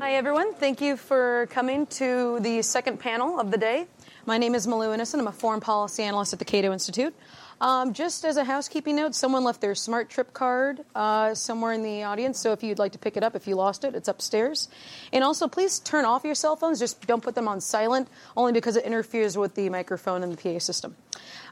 [0.00, 0.54] Hi, everyone.
[0.54, 3.86] Thank you for coming to the second panel of the day.
[4.24, 5.20] My name is Malou Innocent.
[5.20, 7.14] I'm a foreign policy analyst at the Cato Institute.
[7.60, 12.04] Um, just as a housekeeping note, someone left their SmarTrip card uh, somewhere in the
[12.04, 12.40] audience.
[12.40, 14.70] So if you'd like to pick it up, if you lost it, it's upstairs.
[15.12, 16.78] And also, please turn off your cell phones.
[16.78, 18.08] Just don't put them on silent,
[18.38, 20.96] only because it interferes with the microphone and the PA system.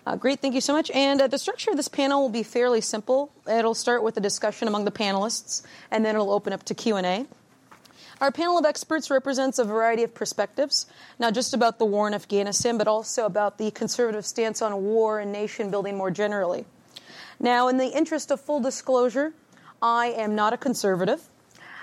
[0.07, 0.91] Uh, great, thank you so much.
[0.93, 3.31] And uh, the structure of this panel will be fairly simple.
[3.47, 6.97] It'll start with a discussion among the panelists, and then it'll open up to Q
[6.97, 7.27] and A.
[8.21, 10.87] Our panel of experts represents a variety of perspectives,
[11.21, 15.21] not just about the war in Afghanistan, but also about the conservative stance on war
[15.21, 16.65] and nation building more generally.
[17.39, 19.35] Now, in the interest of full disclosure,
[19.81, 21.23] I am not a conservative.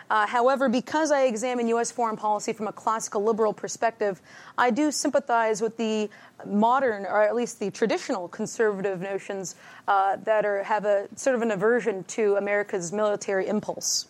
[0.09, 1.89] Uh, however, because I examine U.S.
[1.89, 4.21] foreign policy from a classical liberal perspective,
[4.57, 6.09] I do sympathize with the
[6.45, 9.55] modern, or at least the traditional conservative notions
[9.87, 14.07] uh, that are, have a sort of an aversion to America's military impulse.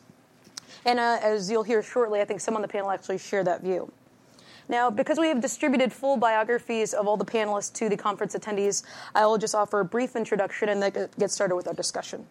[0.86, 3.62] And uh, as you'll hear shortly, I think some on the panel actually share that
[3.62, 3.92] view.
[4.68, 8.84] Now, because we have distributed full biographies of all the panelists to the conference attendees,
[9.14, 12.26] I will just offer a brief introduction and then get started with our discussion.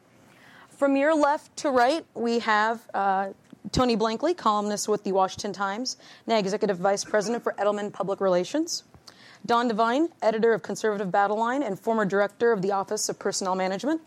[0.68, 3.28] From your left to right, we have uh,
[3.70, 8.82] Tony Blankley, columnist with the Washington Times, now executive vice president for Edelman Public Relations.
[9.46, 14.00] Don Devine, editor of Conservative Battleline and former director of the Office of Personnel Management.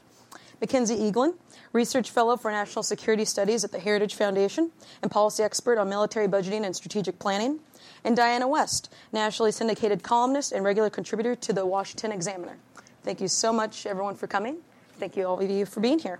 [0.59, 1.35] Mackenzie Eaglen,
[1.77, 4.71] research fellow for national security studies at the Heritage Foundation
[5.03, 7.59] and policy expert on military budgeting and strategic planning.
[8.03, 12.57] And Diana West, nationally syndicated columnist and regular contributor to the Washington Examiner.
[13.03, 14.57] Thank you so much, everyone, for coming.
[14.97, 16.19] Thank you, all of you, for being here.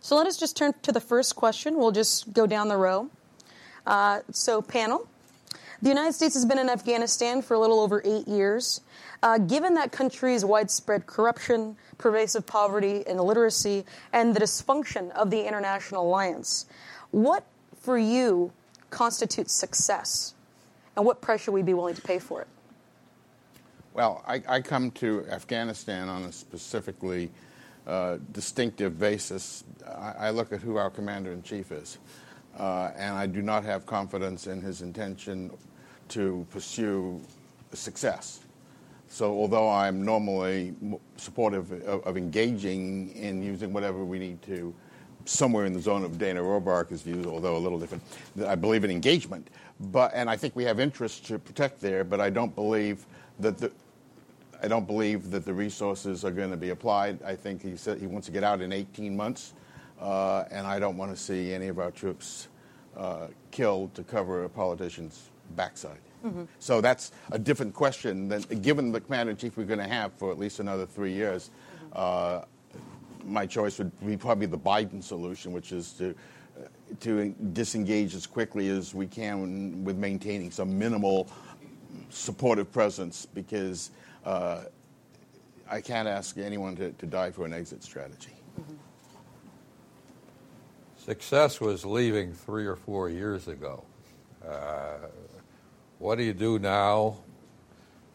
[0.00, 1.76] So let us just turn to the first question.
[1.76, 3.10] We'll just go down the row.
[3.86, 5.06] Uh, so, panel.
[5.82, 8.80] The United States has been in Afghanistan for a little over eight years.
[9.22, 15.48] Uh, given that country's widespread corruption, pervasive poverty and illiteracy, and the dysfunction of the
[15.48, 16.66] international alliance.
[17.12, 17.46] What,
[17.80, 18.52] for you,
[18.90, 20.34] constitutes success?
[20.96, 22.48] And what price should we be willing to pay for it?
[23.94, 27.30] Well, I, I come to Afghanistan on a specifically
[27.86, 29.64] uh, distinctive basis.
[29.86, 31.96] I, I, look at who our commander in chief is,
[32.58, 35.50] uh, and I do not have confidence in his intention
[36.08, 37.18] to pursue
[37.72, 38.43] success.
[39.14, 40.74] So, although I'm normally
[41.18, 44.74] supportive of, of, engaging in using whatever we need to,
[45.24, 48.02] somewhere in the zone of Dana Rohrabacher's views, although a little different,
[48.44, 49.50] I believe in engagement.
[49.78, 53.06] But and I think we have interests to protect there, but I don't believe
[53.38, 53.70] that the
[54.60, 57.22] I don't believe that the resources are going to be applied.
[57.22, 59.54] I think he said he wants to get out in 18 months,
[60.00, 62.48] uh, and I don't want to see any of our troops
[62.96, 66.00] uh, killed to cover a politician's backside.
[66.24, 66.44] Mm-hmm.
[66.58, 70.12] So that's a different question than given the commander in chief we're going to have
[70.14, 71.50] for at least another three years.
[71.76, 71.92] Mm-hmm.
[71.94, 72.40] Uh,
[73.24, 76.14] my choice would be probably the Biden solution, which is to
[76.56, 76.66] uh,
[77.00, 81.28] to disengage as quickly as we can with maintaining some minimal
[82.10, 83.90] supportive presence, because
[84.24, 84.64] uh,
[85.70, 88.36] I can't ask anyone to, to, die for an exit strategy.
[88.60, 88.74] Mm-hmm.
[90.98, 93.84] Success was leaving three or four years ago.
[96.04, 97.16] What do you do now?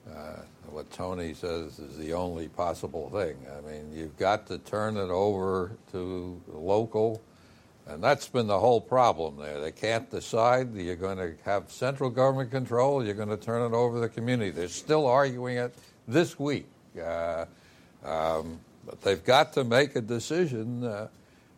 [0.07, 3.35] Uh, what Tony says is the only possible thing.
[3.51, 7.19] I mean, you've got to turn it over to local,
[7.88, 9.59] and that's been the whole problem there.
[9.59, 10.75] They can't decide.
[10.75, 13.03] You're going to have central government control.
[13.03, 14.51] You're going to turn it over to the community.
[14.51, 15.73] They're still arguing it
[16.07, 16.67] this week.
[16.95, 17.45] Uh,
[18.06, 21.07] um, but they've got to make a decision uh,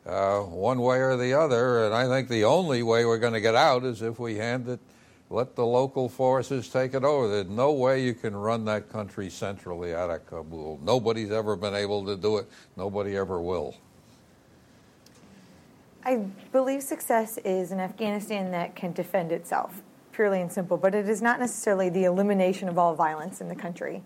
[0.06, 3.42] uh, one way or the other, and I think the only way we're going to
[3.42, 4.80] get out is if we hand it
[5.32, 7.28] let the local forces take it over.
[7.30, 10.80] There's no way you can run that country centrally out of Kabul.
[10.84, 12.48] Nobody's ever been able to do it.
[12.76, 13.76] Nobody ever will.
[16.04, 16.18] I
[16.52, 19.82] believe success is an Afghanistan that can defend itself,
[20.12, 23.56] purely and simple, but it is not necessarily the elimination of all violence in the
[23.56, 24.04] country.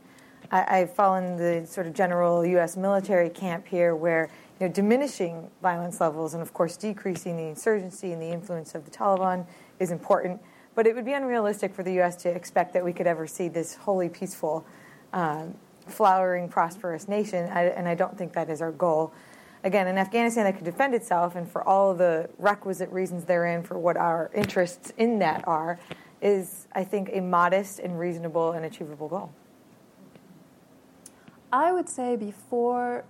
[0.52, 2.78] I, have fallen the sort of general U.S.
[2.78, 8.12] military camp here where you know, diminishing violence levels and, of course, decreasing the insurgency
[8.12, 9.48] and the influence of the Taliban
[9.80, 10.40] is important
[10.76, 12.16] but it would be unrealistic for the U.S.
[12.18, 14.66] to expect that we could ever see this wholly peaceful,
[15.14, 15.56] um,
[15.88, 19.14] flowering, prosperous nation, I, and I don't think that is our goal.
[19.64, 23.80] Again, an Afghanistan that could defend itself, and for all the requisite reasons therein for
[23.80, 25.80] what our interests in that are,
[26.22, 29.32] is, I think, a modest and reasonable and achievable goal.
[31.52, 33.06] I would say before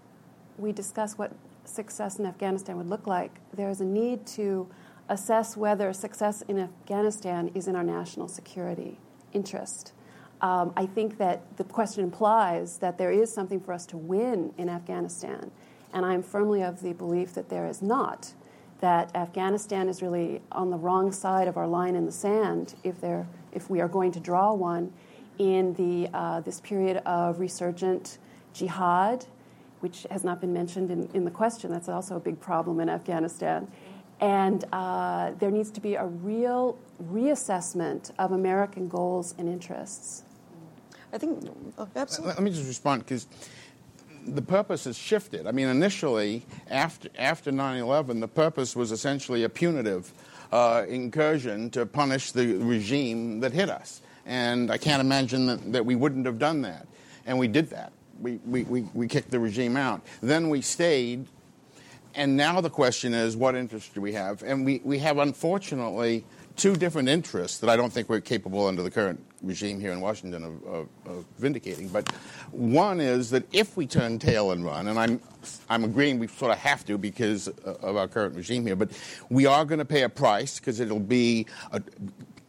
[0.58, 1.32] we discuss what
[1.66, 4.70] success in Afghanistan would look like, there is a need to
[5.10, 8.98] assess whether success in Afghanistan is in our national security
[9.34, 9.94] interest.
[10.42, 14.54] Um, I think that the question implies that there is something for us to win
[14.58, 15.52] in Afghanistan,
[15.94, 18.34] and I'm firmly of the belief that there is not.
[18.80, 23.00] that Afghanistan is really on the wrong side of our line in the sand if,
[23.02, 24.92] there, if we are going to draw one
[25.38, 28.18] in the, uh, this period of resurgent
[28.54, 29.26] jihad,
[29.80, 31.72] which has not been mentioned in, in the question.
[31.72, 33.68] That's also a big problem in Afghanistan.
[34.22, 36.78] And uh, there needs to be a real
[37.12, 40.24] reassessment of American goals and interests.
[41.12, 42.34] I think, oh, absolutely.
[42.36, 43.28] Let me just respond because
[44.26, 45.48] the purpose has shifted.
[45.48, 50.12] I mean, initially, after, after 9 11, the purpose was essentially a punitive
[50.52, 54.02] uh, incursion to punish the regime that hit us.
[54.26, 56.88] And I can't imagine that, that we wouldn't have done that.
[57.26, 57.92] And we did that.
[58.20, 60.02] We, we, we, we kicked the regime out.
[60.22, 61.28] Then we stayed.
[62.16, 64.42] And now the question is, what interest do we have?
[64.42, 66.24] And we, we have, unfortunately,
[66.56, 70.00] two different interests that I don't think we're capable under the current regime here in
[70.00, 71.90] Washington of, of, of, vindicating.
[71.90, 72.10] But
[72.52, 75.20] one is that if we turn tail and run, and I'm
[75.70, 78.92] I'm agreeing we sort of have to because of our current regime here, but
[79.30, 81.82] we are going to pay a price because it'll be a,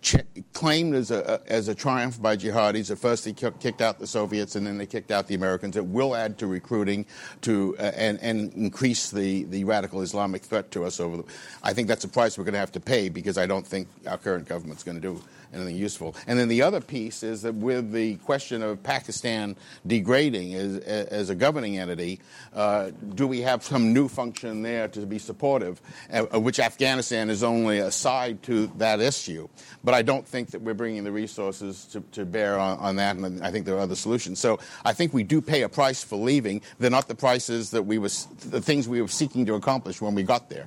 [0.07, 2.91] ch- claimed as a, as a triumph by jihadis.
[2.91, 5.77] At first, they kicked out the Soviets, and then they kicked out the Americans.
[5.77, 7.05] It will add to recruiting
[7.43, 11.01] to uh, and, and increase the, the radical Islamic threat to us.
[11.01, 11.25] Over, the,
[11.63, 13.89] I think that's a price we're going to have to pay because I don't think
[14.07, 15.21] our current government's going to do
[15.53, 16.15] anything useful.
[16.27, 19.57] And then the other piece is that with the question of Pakistan
[19.87, 22.21] degrading as, as a governing entity,
[22.55, 25.81] uh, do we have some new function there to be supportive,
[26.13, 29.49] uh, which Afghanistan is only a side to that issue.
[29.85, 33.17] But I don't think that we're bringing the resources to, to bear on, on, that,
[33.17, 34.39] and I think there are other solutions.
[34.39, 36.63] So I think we do pay a price for leaving.
[36.79, 38.11] They're not the prices that we were,
[38.51, 40.67] the things we were seeking to accomplish when we got there.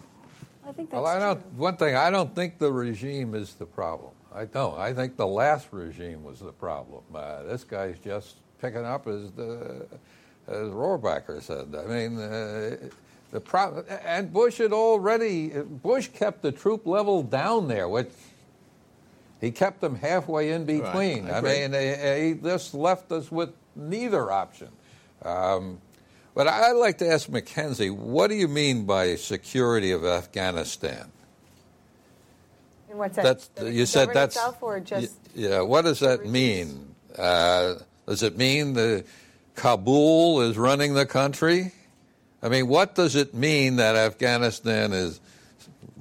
[0.67, 1.41] I think that's well, I don't.
[1.41, 1.51] true.
[1.57, 4.11] One thing, I don't think the regime is the problem.
[4.33, 4.77] I don't.
[4.77, 7.03] I think the last regime was the problem.
[7.13, 9.87] Uh, this guy's just picking up as the
[10.47, 11.75] as said.
[11.75, 12.77] I mean, uh,
[13.31, 18.09] the pro- and Bush had already Bush kept the troop level down there, which
[19.41, 21.25] he kept them halfway in between.
[21.25, 24.69] Right, I I, mean, he, he just left us with neither option.
[25.23, 25.79] Um,
[26.33, 31.11] but I'd like to ask Mackenzie, what do you mean by security of Afghanistan?
[32.89, 33.23] And what's that?
[33.23, 35.61] That's The you said that's or just yeah.
[35.61, 36.95] What does that mean?
[37.17, 37.75] Uh,
[38.07, 39.05] does it mean the
[39.55, 41.73] Kabul is running the country?
[42.41, 45.19] I mean, what does it mean that Afghanistan is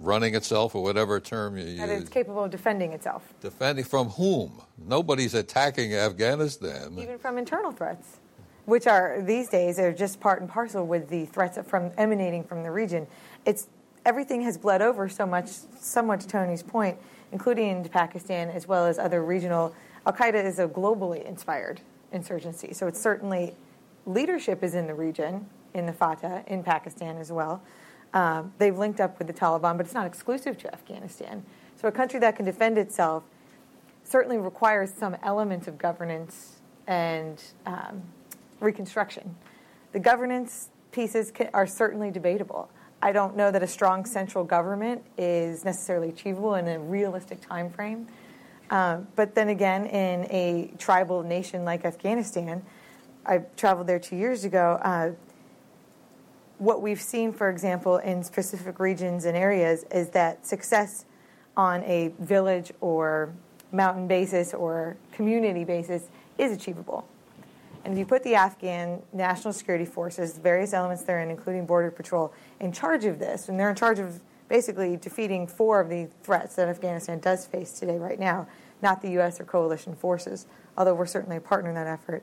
[0.00, 1.78] running itself, or whatever term you use?
[1.80, 4.62] that it's capable of defending itself, Defending from whom?
[4.78, 6.96] Nobody's attacking Afghanistan.
[6.98, 8.18] even from internal threats,
[8.64, 12.62] which are these days are just part and parcel with the threats from emanating from
[12.62, 13.08] the region.
[13.44, 13.66] It's
[14.04, 15.48] everything has bled over so much,
[15.78, 16.26] so much.
[16.26, 16.98] Tony's point,
[17.32, 19.74] including into Pakistan as well as other regional.
[20.06, 21.80] Al Qaeda is a globally inspired
[22.12, 23.54] insurgency, so it's certainly
[24.06, 27.62] leadership is in the region, in the FATA, in Pakistan as well.
[28.14, 31.44] Um, they've linked up with the Taliban, but it's not exclusive to Afghanistan.
[31.76, 33.22] So a country that can defend itself
[34.04, 38.02] certainly requires some elements of governance and um,
[38.60, 39.36] reconstruction.
[39.92, 42.70] The governance pieces ca are certainly debatable.
[43.00, 47.70] I don't know that a strong central government is necessarily achievable in a realistic time
[47.70, 48.08] frame.
[48.70, 52.62] Um, but then again, in a tribal nation like Afghanistan,
[53.24, 54.80] I traveled there two years ago.
[54.82, 55.10] Uh,
[56.58, 61.04] what we've seen, for example, in specific regions and areas is that success
[61.56, 63.32] on a village or
[63.70, 67.06] mountain basis or community basis is achievable.
[67.84, 71.90] And if you put the Afghan National Security Forces, the various elements therein, including Border
[71.90, 76.08] Patrol, in charge of this, and they're in charge of basically defeating four of the
[76.22, 78.46] threats that Afghanistan does face today, right now,
[78.82, 79.40] not the U.S.
[79.40, 82.22] or coalition forces, although we're certainly a partner in that effort,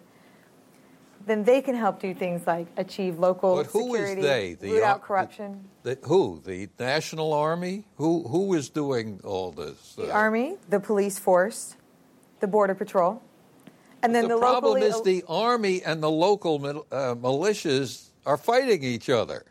[1.26, 4.54] then they can help do things like achieve local But who is security, they?
[4.54, 5.70] The root ar- out corruption.
[5.84, 6.42] The, who?
[6.46, 7.86] The National Army?
[7.98, 9.96] Who who is doing all this?
[9.96, 11.76] the Uh, Army, the police force,
[12.42, 13.22] the Border Patrol,
[14.06, 18.10] and then the the, problem locally is the army and the local mil- uh, militias
[18.26, 19.44] are fighting each other.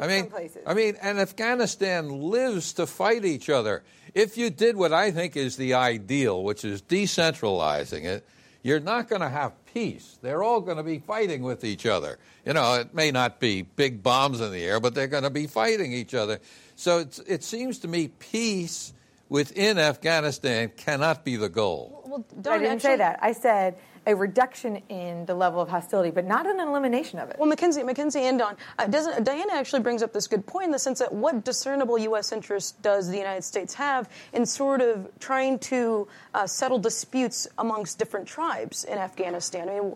[0.00, 0.62] I mean, some places.
[0.66, 3.82] I mean, and Afghanistan lives to fight each other.
[4.14, 8.26] If you did what I think is the ideal, which is decentralizing it,
[8.62, 10.18] you're not going to have peace.
[10.22, 12.18] They're all going to be fighting with each other.
[12.46, 15.30] You know, it may not be big bombs in the air, but they're going to
[15.30, 16.40] be fighting each other.
[16.76, 18.92] So it's, it seems to me peace
[19.28, 22.02] within Afghanistan cannot be the goal.
[22.06, 23.18] Well, I didn't say that.
[23.22, 27.36] I said a reduction in the level of hostility, but not an elimination of it.
[27.38, 30.70] Well, Mackenzie, Mackenzie and Don, uh, doesn't, Diana actually brings up this good point in
[30.72, 32.32] the sense that what discernible U.S.
[32.32, 37.98] interest does the United States have in sort of trying to uh, settle disputes amongst
[37.98, 39.68] different tribes in Afghanistan?
[39.68, 39.94] I mean,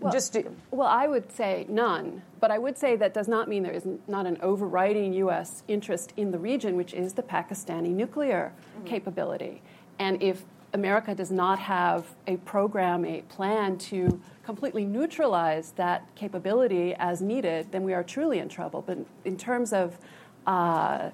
[0.00, 3.48] well, just do, well, I would say none, but I would say that does not
[3.48, 5.62] mean there is not an overriding U.S.
[5.68, 8.86] interest in the region, which is the Pakistani nuclear mm-hmm.
[8.86, 9.62] capability.
[9.98, 10.44] And if
[10.74, 17.70] America does not have a program, a plan to completely neutralize that capability as needed,
[17.72, 18.82] then we are truly in trouble.
[18.82, 19.98] But in terms of
[20.46, 21.10] uh,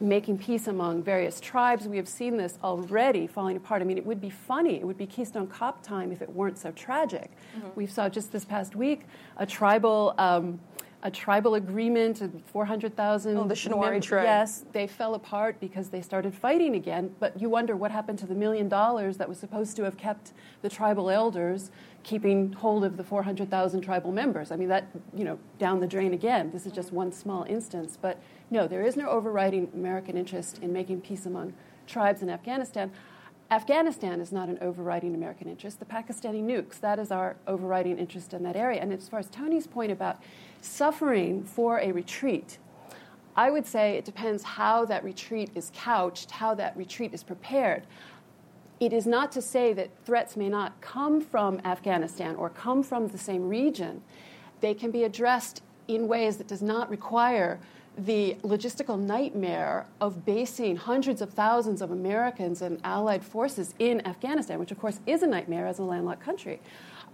[0.00, 3.82] making peace among various tribes, we have seen this already falling apart.
[3.82, 6.58] I mean, it would be funny, it would be Keystone Cop time if it weren't
[6.58, 7.30] so tragic.
[7.56, 7.68] Mm-hmm.
[7.74, 9.02] We saw just this past week
[9.36, 10.14] a tribal.
[10.18, 10.60] Um,
[11.02, 13.36] a tribal agreement of 400,000.
[13.36, 14.24] Oh, the Shinwari mem- tribe.
[14.24, 17.14] Yes, they fell apart because they started fighting again.
[17.18, 20.32] But you wonder what happened to the million dollars that was supposed to have kept
[20.62, 21.70] the tribal elders
[22.02, 24.50] keeping hold of the 400,000 tribal members.
[24.50, 26.50] I mean, that, you know, down the drain again.
[26.50, 27.98] This is just one small instance.
[28.00, 31.54] But no, there is no overriding American interest in making peace among
[31.86, 32.90] tribes in Afghanistan.
[33.50, 35.80] Afghanistan is not an overriding American interest.
[35.80, 38.80] The Pakistani nukes, that is our overriding interest in that area.
[38.80, 40.22] And as far as Tony's point about
[40.60, 42.58] suffering for a retreat,
[43.36, 47.84] I would say it depends how that retreat is couched, how that retreat is prepared.
[48.80, 53.08] It is not to say that threats may not come from Afghanistan or come from
[53.08, 54.02] the same region.
[54.60, 57.60] They can be addressed in ways that does not require
[57.98, 64.58] the logistical nightmare of basing hundreds of thousands of Americans and allied forces in Afghanistan,
[64.58, 66.60] which of course is a nightmare as a landlocked country.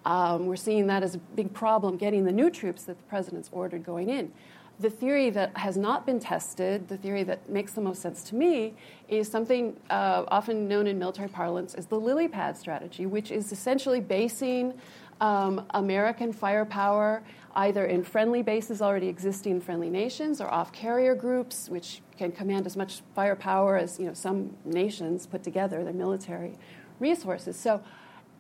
[0.07, 3.51] Um, we're seeing that as a big problem getting the new troops that the president's
[3.53, 4.33] ordered going in.
[4.79, 8.37] The theory that has not been tested, the theory that makes the most sense to
[8.37, 8.75] me,
[9.09, 13.51] is something uh, often known in military parlance as the lily pad strategy, which is
[13.51, 14.75] essentially basing
[15.21, 17.23] um, American firepower
[17.57, 22.31] either in friendly bases already existing in friendly nations or off carrier groups, which can
[22.31, 26.53] command as much firepower as you know, some nations put together, their military
[27.01, 27.57] resources.
[27.59, 27.83] So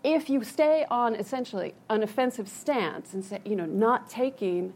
[0.06, 4.72] if you stay on essentially an offensive stance and say, you know, not taking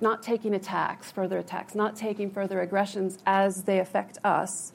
[0.00, 4.72] not taking attacks, further attacks, not taking further aggressions as they affect us,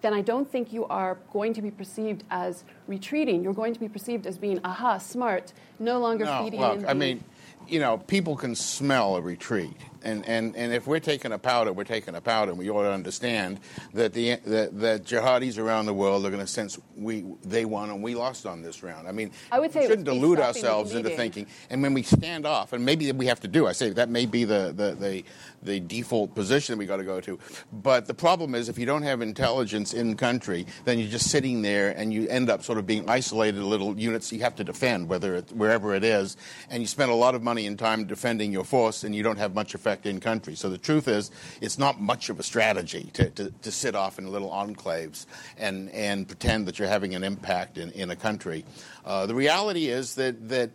[0.00, 3.44] then I don't think you are going to be perceived as retreating.
[3.44, 6.84] You're going to be perceived as being, aha, smart, no longer no, feeding look.
[6.88, 7.22] I mean,
[7.68, 9.76] you know, people can smell a retreat.
[10.04, 12.82] And, and, and if we're taking a powder, we're taking a powder, and we ought
[12.82, 13.60] to understand
[13.94, 17.90] that the that, that jihadis around the world are going to sense we they won
[17.90, 19.08] and we lost on this round.
[19.08, 21.46] I mean, I would say we shouldn't delude ourselves into thinking.
[21.70, 24.26] And when we stand off, and maybe we have to do, I say that may
[24.26, 25.24] be the the, the,
[25.62, 27.38] the default position we got to go to.
[27.72, 31.62] But the problem is, if you don't have intelligence in country, then you're just sitting
[31.62, 35.08] there, and you end up sort of being isolated little units you have to defend,
[35.08, 36.36] whether it, wherever it is,
[36.70, 39.38] and you spend a lot of money and time defending your force, and you don't
[39.38, 40.54] have much effect in country.
[40.54, 41.30] So the truth is,
[41.60, 45.26] it's not much of a strategy to, to, to sit off in little enclaves
[45.58, 48.64] and, and pretend that you're having an impact in, in a country.
[49.04, 50.70] Uh, the reality is that, that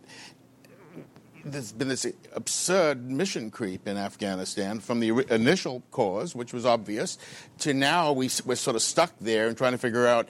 [1.44, 7.18] there's been this absurd mission creep in Afghanistan from the initial cause, which was obvious,
[7.58, 10.28] to now we, we're sort of stuck there and trying to figure out,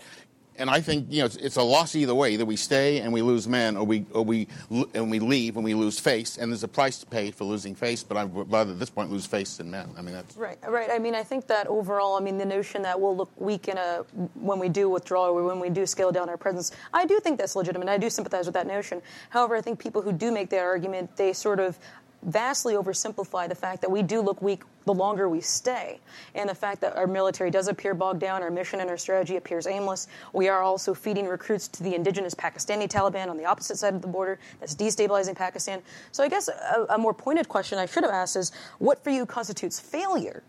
[0.58, 2.32] and I think you know it's, it's, a loss either way.
[2.32, 4.48] Either we stay and we lose men, or we or we
[4.94, 6.36] and we leave and we lose face.
[6.36, 8.02] And there's a price to pay for losing face.
[8.02, 9.90] But I'd rather at this point lose face than men.
[9.96, 10.58] I mean that's right.
[10.66, 10.90] Right.
[10.90, 13.78] I mean I think that overall, I mean the notion that we'll look weak in
[13.78, 17.20] a when we do withdraw or when we do scale down our presence, I do
[17.20, 17.88] think that's legitimate.
[17.88, 19.00] I do sympathize with that notion.
[19.30, 21.78] However, I think people who do make that argument, they sort of
[22.22, 26.00] vastly oversimplify the fact that we do look weak the longer we stay.
[26.34, 29.36] And the fact that our military does appear bogged down, our mission and our strategy
[29.36, 30.08] appears aimless.
[30.32, 34.02] We are also feeding recruits to the indigenous Pakistani Taliban on the opposite side of
[34.02, 35.82] the border that's destabilizing Pakistan.
[36.12, 39.10] So I guess a, a more pointed question I should have asked is what for
[39.10, 40.42] you constitutes failure?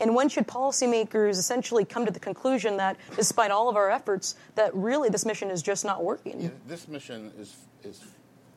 [0.00, 4.34] And when should policymakers essentially come to the conclusion that, despite all of our efforts,
[4.54, 6.40] that really this mission is just not working?
[6.40, 8.02] Yeah, this mission is, is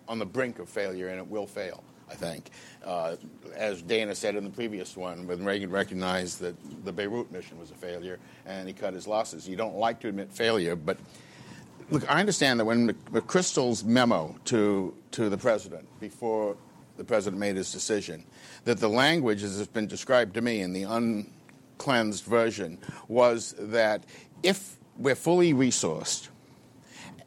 [0.08, 1.84] on the brink of failure and it will fail.
[2.13, 2.51] I think.
[2.86, 3.15] Uh,
[3.55, 6.55] as Dana said in the previous one, when Reagan recognized that
[6.86, 9.50] the Beirut mission was a failure and he cut his losses.
[9.50, 10.98] You don't like to admit failure, but
[11.89, 16.55] look, I understand that when McChrystal's memo to, to the president before
[16.98, 18.24] the president made his decision,
[18.65, 22.77] that the language, as it's been described to me in the uncleansed version,
[23.08, 24.03] was that
[24.43, 26.27] if we're fully resourced,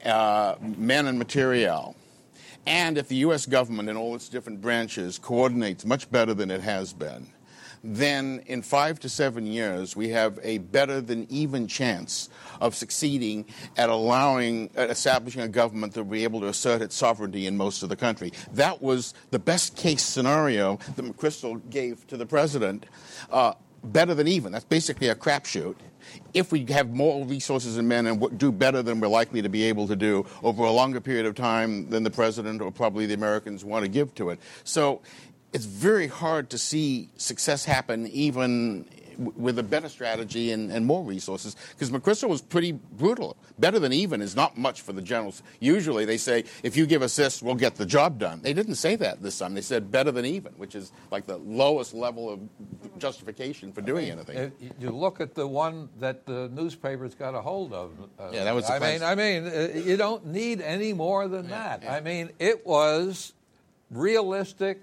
[0.04, 1.96] uh, men and material,
[2.66, 3.46] and if the U.S.
[3.46, 7.28] government and all its different branches coordinates much better than it has been,
[7.84, 12.28] then in five to seven years, we have a better than even chance
[12.60, 13.44] of succeeding
[13.76, 17.56] at allowing, at establishing a government that will be able to assert its sovereignty in
[17.56, 18.32] most of the country.
[18.52, 22.86] That was the best case scenario that McChrystal gave to the president.
[23.30, 23.52] Uh,
[23.84, 24.52] better than even.
[24.52, 25.76] That's basically a crapshoot.
[26.34, 29.64] If we have more resources and men and do better than we're likely to be
[29.64, 33.14] able to do over a longer period of time than the president or probably the
[33.14, 34.38] Americans want to give to it.
[34.64, 35.02] So
[35.52, 38.86] it's very hard to see success happen even
[39.18, 43.36] with a better strategy and, and more resources because McChrystal was pretty brutal.
[43.58, 45.42] Better than even is not much for the generals.
[45.60, 48.40] Usually they say, if you give us this, we'll get the job done.
[48.42, 49.54] They didn't say that this time.
[49.54, 52.40] They said better than even, which is like the lowest level of
[52.98, 54.52] justification for doing anything.
[54.78, 57.92] you look at the one that the newspapers got a hold of.
[58.18, 58.68] Uh, yeah, that was.
[58.70, 61.82] I mean, I mean, uh, you don't need any more than yeah, that.
[61.82, 61.94] Yeah.
[61.94, 63.32] I mean, it was
[63.90, 64.82] realistic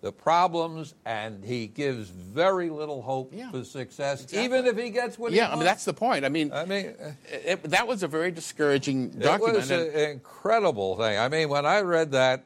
[0.00, 4.44] the problems, and he gives very little hope yeah, for success, exactly.
[4.44, 5.50] even if he gets what yeah, he wants.
[5.50, 6.24] Yeah, I mean that's the point.
[6.24, 6.94] I mean, I mean,
[7.26, 9.54] it, that was a very discouraging document.
[9.54, 11.18] It was an incredible thing.
[11.18, 12.44] I mean, when I read that,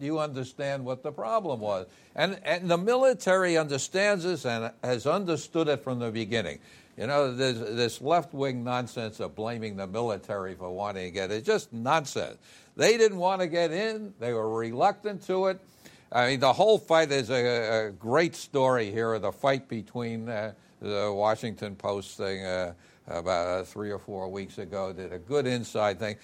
[0.00, 5.68] you understand what the problem was, and and the military understands this and has understood
[5.68, 6.58] it from the beginning.
[6.96, 11.36] You know, this left wing nonsense of blaming the military for wanting to get it.
[11.36, 12.36] It's just nonsense.
[12.76, 15.60] They didn't want to get in, they were reluctant to it.
[16.12, 19.18] I mean, the whole fight is a, a great story here.
[19.18, 22.72] The fight between uh, the Washington Post thing uh,
[23.06, 26.16] about uh, three or four weeks ago did a good inside thing.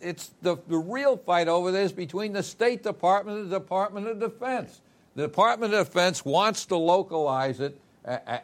[0.00, 4.20] It's the, the real fight over this between the State Department and the Department of
[4.20, 4.80] Defense.
[5.16, 7.78] The Department of Defense wants to localize it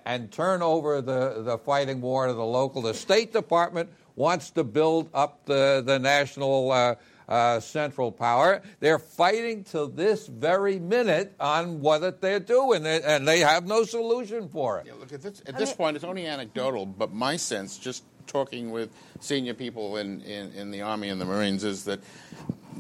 [0.04, 2.83] and turn over the, the fighting war to the local.
[2.83, 6.97] The State Department wants to build up the, the national uh,
[7.28, 8.62] uh, central power.
[8.80, 14.49] They're fighting to this very minute on what they're doing, and they have no solution
[14.49, 14.87] for it.
[14.87, 18.71] Yeah, look, at this, at this point, it's only anecdotal, but my sense, just talking
[18.71, 18.90] with
[19.21, 22.00] senior people in, in, in the Army and the Marines, is that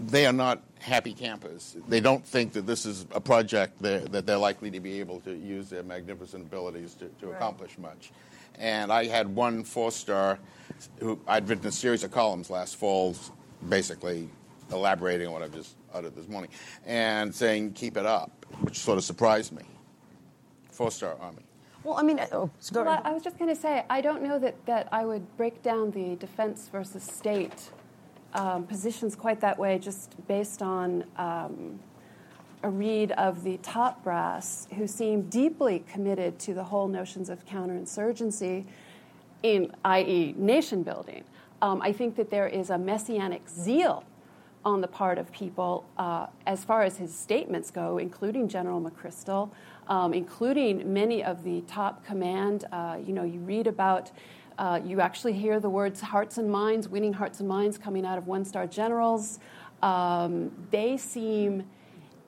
[0.06, 1.76] they are not happy campers.
[1.88, 5.20] They don't think that this is a project that, that they're likely to be able
[5.20, 7.36] to use their magnificent abilities to, to right.
[7.36, 8.12] accomplish much.
[8.58, 10.38] And I had one four star
[10.98, 13.16] who I'd written a series of columns last fall
[13.68, 14.28] basically
[14.70, 16.50] elaborating on what I've just uttered this morning,
[16.86, 19.62] and saying keep it up, which sort of surprised me.
[20.70, 21.42] Four star army.
[21.86, 24.56] Well, I mean, oh, well, I was just going to say, I don't know that,
[24.66, 27.70] that I would break down the defense versus state
[28.34, 31.78] um, positions quite that way, just based on um,
[32.64, 37.46] a read of the top brass who seem deeply committed to the whole notions of
[37.46, 38.64] counterinsurgency,
[39.44, 41.22] in, i.e., nation building.
[41.62, 44.04] Um, I think that there is a messianic zeal
[44.64, 49.50] on the part of people uh, as far as his statements go, including General McChrystal,
[49.86, 52.64] um, including many of the top command.
[52.72, 54.10] Uh, you know, you read about,
[54.58, 58.18] uh, you actually hear the words hearts and minds, winning hearts and minds coming out
[58.18, 59.38] of one star generals.
[59.82, 61.64] Um, they seem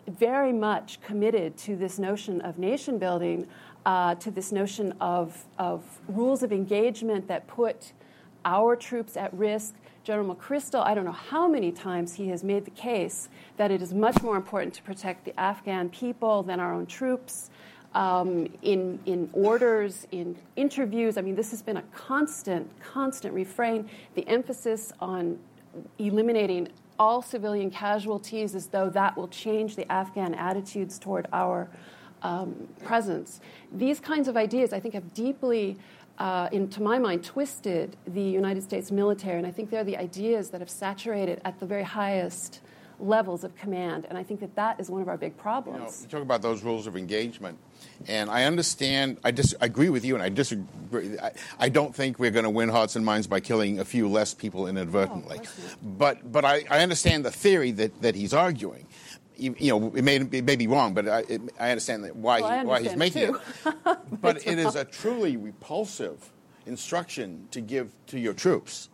[0.06, 3.46] very much committed to this notion of nation building,
[3.84, 7.92] uh, to this notion of, of rules of engagement that put
[8.44, 9.74] our troops at risk.
[10.04, 13.82] General McChrystal, I don't know how many times he has made the case that it
[13.82, 17.50] is much more important to protect the Afghan people than our own troops.
[17.94, 23.88] Um, in, in orders, in interviews, I mean, this has been a constant, constant refrain.
[24.14, 25.38] The emphasis on
[25.98, 31.68] eliminating all civilian casualties as though that will change the Afghan attitudes toward our
[32.22, 33.40] um, presence.
[33.72, 35.76] These kinds of ideas, I think, have deeply
[36.18, 39.38] uh, in, to my mind, twisted the United States military.
[39.38, 42.60] And I think they're the ideas that have saturated at the very highest
[43.00, 44.06] levels of command.
[44.08, 45.78] And I think that that is one of our big problems.
[45.78, 47.58] You, know, you talk about those rules of engagement.
[48.08, 51.16] And I understand, I, dis- I agree with you, and I disagree.
[51.18, 54.08] I, I don't think we're going to win hearts and minds by killing a few
[54.08, 55.40] less people inadvertently.
[55.40, 58.86] Oh, but but I, I understand the theory that, that he's arguing
[59.38, 62.16] you, you, know, it may, it may be wrong, but I, it, I understand that
[62.16, 63.40] why, well, he, understand why he's making it.
[63.84, 66.30] but, but it is a truly repulsive
[66.66, 68.88] instruction to give to your troops.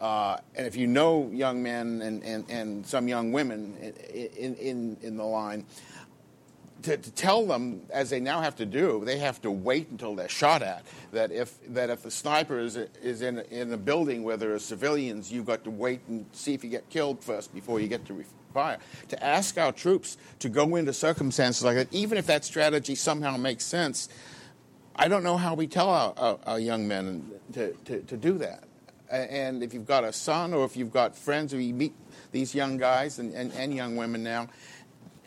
[0.00, 3.76] Uh, and if you know young men and, and, and some young women
[4.12, 5.64] in, in, in the line,
[6.82, 10.16] to, to, tell them, as they now have to do, they have to wait until
[10.16, 10.84] they're shot at.
[11.12, 14.58] That if that if the sniper is, is in in a building where there are
[14.58, 18.04] civilians, you've got to wait and see if you get killed first before you get
[18.06, 18.24] to
[19.08, 23.36] To ask our troops to go into circumstances like that, even if that strategy somehow
[23.36, 24.08] makes sense,
[24.94, 28.38] I don't know how we tell our, our, our young men to, to, to do
[28.38, 28.64] that.
[29.10, 31.94] And if you've got a son or if you've got friends or you meet
[32.30, 34.48] these young guys and, and, and young women now,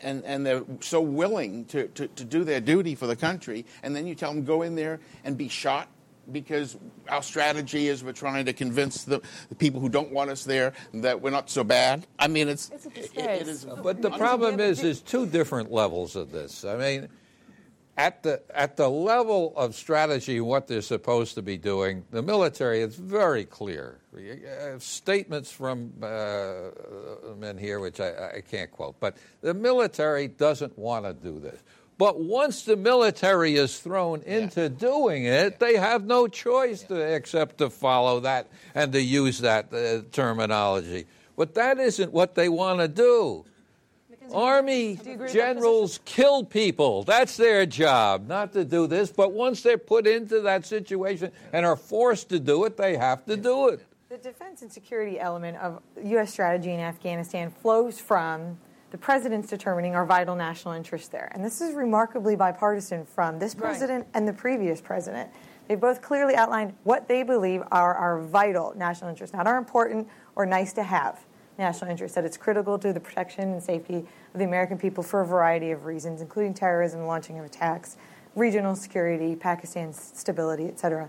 [0.02, 3.94] and, and they're so willing to, to, to do their duty for the country, and
[3.94, 5.88] then you tell them go in there and be shot
[6.32, 6.76] because
[7.08, 10.72] our strategy is we're trying to convince the, the people who don't want us there
[10.94, 12.06] that we're not so bad.
[12.18, 15.70] I mean, it's, It's a it- it is But the problem is, there's two different
[15.72, 16.64] levels of this.
[16.64, 17.08] I mean,
[17.98, 22.80] at the at the level of strategy, what they're supposed to be doing, the military
[22.80, 24.00] is very clear.
[24.14, 26.70] Uh, Statements from uh,
[27.38, 31.62] men here, which I, I can't quote, but the military doesn't want to do this.
[31.98, 37.58] But once the military is thrown into doing it, they have no choice to except
[37.58, 41.06] to follow that and to use that uh, terminology.
[41.36, 43.44] But that isn't what they want to do.
[44.32, 47.04] Army with that generals kill people.
[47.04, 49.10] That's their job, not to do this.
[49.10, 53.24] But once they're put into that situation and are forced to do it, they have
[53.26, 53.84] to do it.
[54.08, 56.32] The defense and security element of U.S.
[56.32, 58.58] strategy in Afghanistan flows from
[58.96, 61.30] the president's determining our vital national interests there.
[61.34, 63.64] And this is remarkably bipartisan from this Right.
[63.64, 65.28] president and the previous president.
[65.68, 70.08] They've both clearly outlined what they believe are our vital national interests, not our important
[70.34, 71.26] or nice to have
[71.58, 73.98] national interests, that it's critical to the protection and safety
[74.32, 77.98] of the American people for a variety of reasons, including terrorism, launching of attacks,
[78.34, 81.06] regional security, Pakistan's stability, et cetera.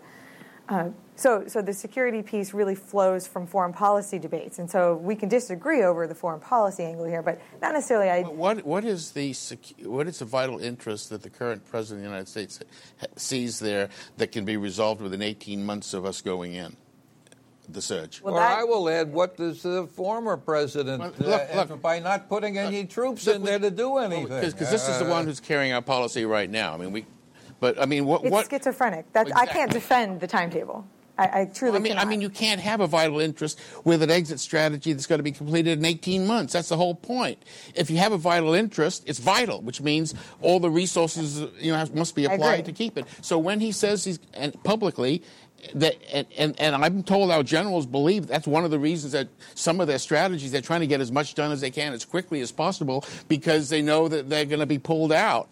[0.69, 5.15] Uh, so, so the security piece really flows from foreign policy debates, and so we
[5.15, 8.09] can disagree over the foreign policy angle here, but not necessarily.
[8.09, 11.99] I, What, what, is the, secu- what is the vital interest that the current President
[11.99, 12.59] of the United States
[13.15, 16.75] sees there that can be resolved within 18 months of us going in?
[17.69, 18.21] The surge.
[18.21, 21.81] Well, or that- I will add, what does the former president, Well, look, uh, look.
[21.81, 24.27] by not putting any troops in there to do anything?
[24.27, 26.73] Because this is the Uh, one who's carrying our policy right now.
[26.73, 27.05] I mean, we.
[27.59, 28.23] But I mean, what?
[28.23, 29.11] it's what schizophrenic.
[29.13, 30.85] That's, I can't defend the timetable.
[31.17, 34.11] I, I truly I mean, I mean, you can't have a vital interest with an
[34.11, 36.53] exit strategy that's going to be completed in 18 months.
[36.53, 37.41] That's the whole point.
[37.73, 41.77] If you have a vital interest, it's vital, which means all the resources you know
[41.77, 43.05] have, must be applied to keep it.
[43.21, 45.23] So when he says he's and publicly
[45.73, 49.27] that, and, and, and I'm told our generals believe that's one of the reasons that
[49.55, 52.05] some of their strategies they're trying to get as much done as they can as
[52.05, 55.49] quickly as possible because they know that they're going to be pulled out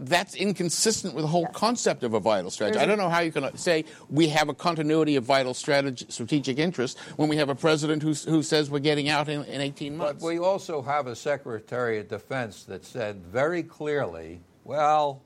[0.00, 2.78] that's inconsistent with the whole concept of a vital strategy.
[2.78, 5.24] There's I a- don't know how you can uh, say we have a continuity of
[5.24, 9.28] vital strategy, strategic interest when we have a president who, who says we're getting out
[9.28, 10.24] in, in 18 But months.
[10.24, 15.22] we also have a Secretary of Defense that said very clearly, well,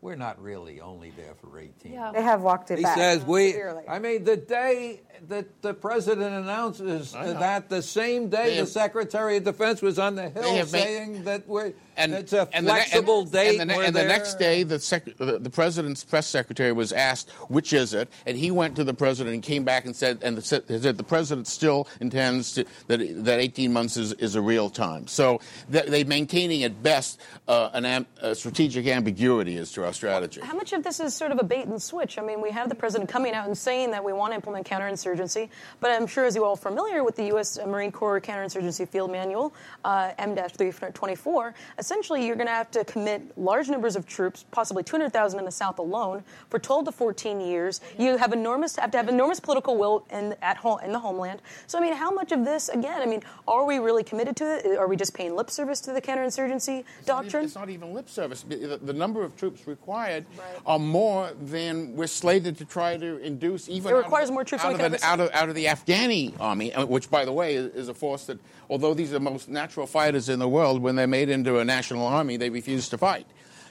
[0.00, 2.10] we're not really only there for 18 Yeah.
[2.12, 2.96] they have walked it He back.
[2.98, 3.52] says we.
[3.52, 3.84] severely.
[3.88, 8.68] I mean, the day that the president announces that, the same day They the have-
[8.68, 12.48] Secretary of Defense was on the Hill have made- saying that we're and it's a
[12.52, 13.60] and the ne- flexible and, date.
[13.60, 17.30] And, the, and the next day, the, sec- the the president's press secretary was asked,
[17.48, 20.36] "Which is it?" And he went to the president and came back and said, "And
[20.36, 24.70] the, said the president still intends to, that that 18 months is, is a real
[24.70, 29.84] time." So th- they're maintaining at best uh, an am- a strategic ambiguity as to
[29.84, 30.40] our strategy.
[30.40, 32.18] How much of this is sort of a bait and switch?
[32.18, 34.66] I mean, we have the president coming out and saying that we want to implement
[34.66, 35.48] counterinsurgency,
[35.80, 37.58] but I'm sure, as you all are familiar with the U.S.
[37.66, 41.54] Marine Corps Counterinsurgency Field Manual, uh, M-324,
[41.86, 45.50] essentially you're going to have to commit large numbers of troops, possibly 200,000 in the
[45.50, 47.80] South alone, for 12 to 14 years.
[47.98, 51.42] You have enormous have to have enormous political will in at home in the homeland.
[51.66, 53.02] So, I mean, how much of this again?
[53.02, 54.78] I mean, are we really committed to it?
[54.78, 57.44] Are we just paying lip service to the counterinsurgency It's not even- doctrine?
[57.46, 58.42] It's not even lip service.
[58.48, 60.46] The, the number of troops required Right.
[60.64, 63.68] are more than we're slated to try to induce.
[63.68, 65.64] Even It out of requires more troops out of, can out of out of the
[65.66, 68.38] Afghani army, uh, which, by the way, is, is a force that,
[68.72, 71.64] although these are the most natural fighters in the world, when they're made into a
[71.64, 73.26] national army, they refuse to fight.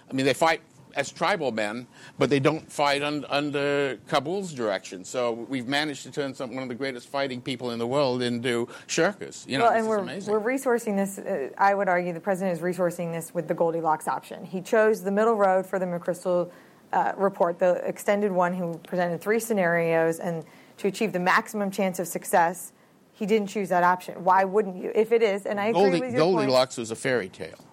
[0.07, 0.61] I mean, they fight
[0.95, 1.87] as tribal men,
[2.19, 5.03] but they don't fight un, under Kabul's direction.
[5.03, 8.21] So we've managed to turn some, one of the greatest fighting people in the world
[8.21, 9.47] into shirkers.
[9.47, 10.31] You know, well, and we're, amazing.
[10.31, 11.17] we're resourcing this.
[11.17, 14.45] Uh, I would argue the president is resourcing this with the Goldilocks option.
[14.45, 16.51] He chose the middle road for the McChrystal
[16.93, 20.45] uh, report, the extended one, who presented three scenarios, and
[20.77, 22.73] to achieve the maximum chance of success,
[23.21, 24.23] he didn't choose that option.
[24.23, 24.91] Why wouldn't you?
[24.95, 26.37] If it is, and I agree Goldie, with your point.
[26.37, 27.63] Goldilocks was a fairy tale,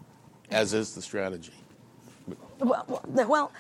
[0.51, 1.55] as is the strategy.
[2.59, 3.51] Well, well,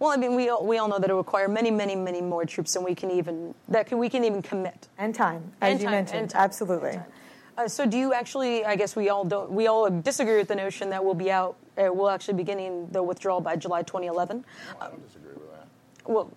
[0.00, 2.20] well, I mean, we all, we all know that it will require many, many, many
[2.20, 4.88] more troops than we can even that can, we can even commit.
[4.98, 6.90] and time, as And you time, mentioned, and time, absolutely.
[6.90, 7.12] and time.
[7.58, 8.64] Uh, so, do you actually?
[8.64, 9.52] I guess we all don't.
[9.52, 11.54] We all disagree with the notion that we'll be out.
[11.78, 14.44] Uh, we'll actually beginning the withdrawal by July 2011.
[14.80, 15.68] I don't disagree with that.
[16.10, 16.32] Well,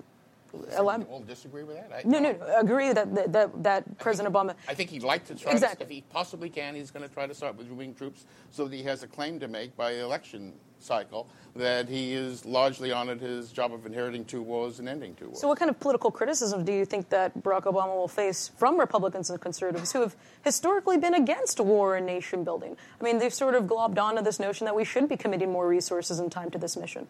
[0.53, 1.91] elab- all disagree with that?
[1.93, 4.55] I, no, no, no, agree that that, that, that President Obama.
[4.67, 5.77] I think he'd like to try, Exactly.
[5.77, 8.75] to, if he possibly can, he's going to try to start withdrawing troops so that
[8.75, 13.51] he has a claim to make by election cycle that he is largely honored his
[13.51, 15.39] job of inheriting two wars and ending two wars.
[15.39, 18.79] So, what kind of political criticism do you think that Barack Obama will face from
[18.79, 22.75] Republicans and conservatives who have historically been against war and nation building?
[22.99, 25.67] I mean, they've sort of globbed onto this notion that we should be committing more
[25.67, 27.07] resources and time to this mission.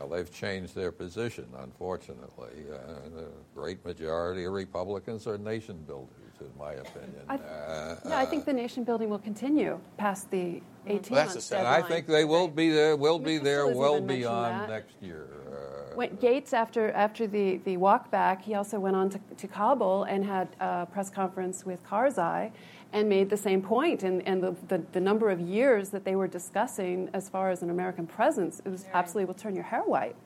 [0.00, 2.64] Well, they've changed their position, unfortunately.
[2.72, 2.76] Uh,
[3.14, 6.08] the great majority of Republicans are nation builders,
[6.40, 7.20] in my opinion.
[7.28, 11.34] I, Uh, yeah, I think the nation building will continue past the 18 Well, months
[11.34, 11.82] and deadline.
[11.84, 12.96] I think they will be there.
[12.96, 14.68] Will be there well beyond that.
[14.70, 15.26] next year.
[15.52, 19.46] Uh, When Gates, after after the, the walk back, he also went on to, to
[19.48, 22.52] Kabul and had a press conference with Karzai
[22.92, 24.02] and made the same point.
[24.02, 27.62] And, and the, the, the number of years that they were discussing as far as
[27.62, 30.16] an American presence, it was absolutely will turn your hair white.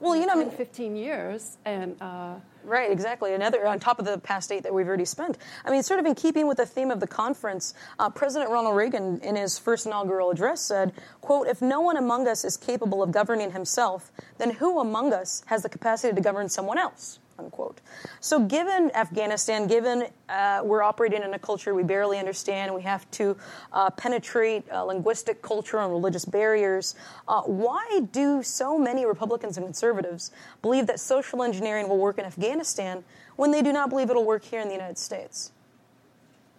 [0.00, 1.58] Well, you know, I mean, 15 years.
[1.64, 2.34] And uh,
[2.64, 3.34] Right, exactly.
[3.34, 5.38] Another on top of the past eight that we've already spent.
[5.64, 8.76] I mean, sort of in keeping with the theme of the conference, uh, President Ronald
[8.76, 13.02] Reagan, in his first inaugural address, said, "quote If no one among us is capable
[13.02, 17.80] of governing himself, then who among us has the capacity to govern someone else?" Unquote.
[18.20, 23.10] So, given Afghanistan, given uh, we're operating in a culture we barely understand, we have
[23.12, 23.36] to
[23.72, 26.94] uh, penetrate uh, linguistic, cultural, and religious barriers.
[27.26, 32.24] Uh, why do so many Republicans and conservatives believe that social engineering will work in
[32.24, 33.02] Afghanistan
[33.36, 35.52] when they do not believe it'll work here in the United States?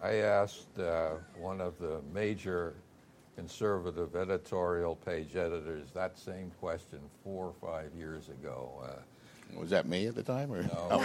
[0.02, 2.74] I asked uh, one of the major
[3.36, 8.84] conservative editorial page editors that same question four or five years ago.
[9.56, 10.52] Was that me at the time?
[10.52, 10.58] Or?
[10.58, 10.98] it oh,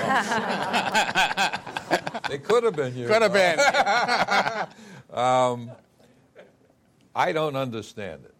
[2.43, 3.07] could have been you.
[3.07, 3.59] Could have been.
[5.11, 5.71] Um,
[7.15, 8.35] I don't understand it.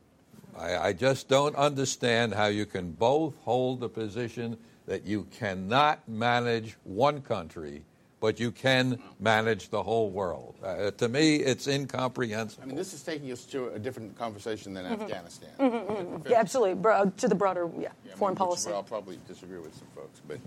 [0.55, 6.07] I, I just don't understand how you can both hold the position that you cannot
[6.07, 7.83] manage one country,
[8.19, 10.55] but you can manage the whole world.
[10.63, 12.63] Uh, to me, it's incomprehensible.
[12.63, 15.01] I mean, this is taking us to a different conversation than mm-hmm.
[15.01, 15.49] Afghanistan.
[15.60, 16.27] Mm-hmm, mm-hmm.
[16.29, 16.75] Yeah, absolutely.
[16.75, 18.69] Bro, to the broader yeah, Yeah, I mean, foreign policy.
[18.69, 20.39] Well, I'll probably disagree with some folks, but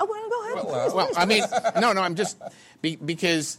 [0.00, 0.54] oh, well, go ahead.
[0.66, 2.40] Well, please, well, please, I mean, no, no, I'm just
[2.82, 3.58] be, because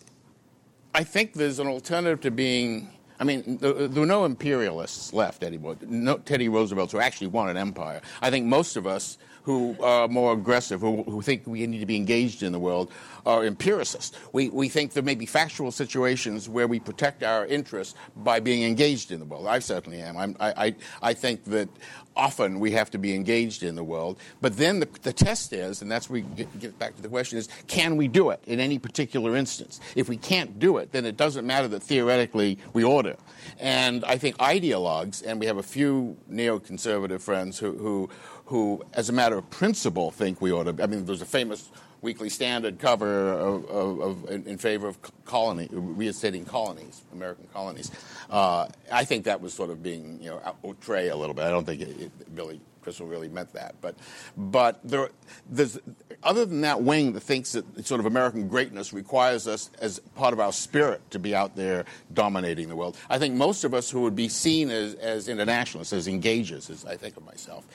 [0.94, 2.89] I think there's an alternative to being.
[3.18, 5.78] I mean, there, there were no imperialists left anymore.
[5.88, 8.02] No Teddy Roosevelts who actually want an empire.
[8.22, 11.86] I think most of us who are more aggressive, who, who think we need to
[11.86, 12.91] be engaged in the world,
[13.27, 14.17] are empiricists.
[14.34, 18.63] We, we think there may be factual situations where we protect our interests by being
[18.63, 19.47] engaged in the world.
[19.47, 20.17] I certainly am.
[20.17, 21.69] I'm, I, I, I think that
[22.15, 24.17] often we have to be engaged in the world.
[24.41, 27.10] But then the, the test is, and that's where we get, get back to the
[27.10, 29.79] question is, can we do it in any particular instance?
[29.95, 33.15] If we can't do it, then it doesn't matter that theoretically we order.
[33.60, 38.10] And I think ideologues, and we have a few neoconservative friends who, who,
[38.45, 40.84] who, as a matter of principle, think we ought to.
[40.84, 41.69] I mean, there's a famous
[42.01, 47.89] Weekly Standard cover of, of, of in, favor of colony, reinstating colonies, American colonies.
[48.29, 51.45] Uh, I think that was sort of being, you know, outre a little bit.
[51.45, 53.95] I don't think it, it really Kristol really meant that, but
[54.38, 55.10] but there,
[55.49, 55.79] there's
[56.21, 60.34] other than that wing that thinks that sort of American greatness requires us as part
[60.34, 62.95] of our spirit to be out there dominating the world.
[63.10, 66.86] I think most of us who would be seen as, as internationalists, as engagers, as
[66.86, 67.65] I think of myself,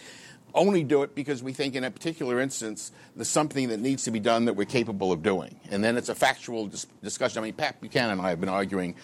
[0.54, 4.10] only do it because we think in a particular instance there's something that needs to
[4.10, 5.58] be done that we're capable of doing.
[5.70, 7.38] And then it's a factual dis- discussion.
[7.38, 8.94] I mean, Pat Buchanan and I have been arguing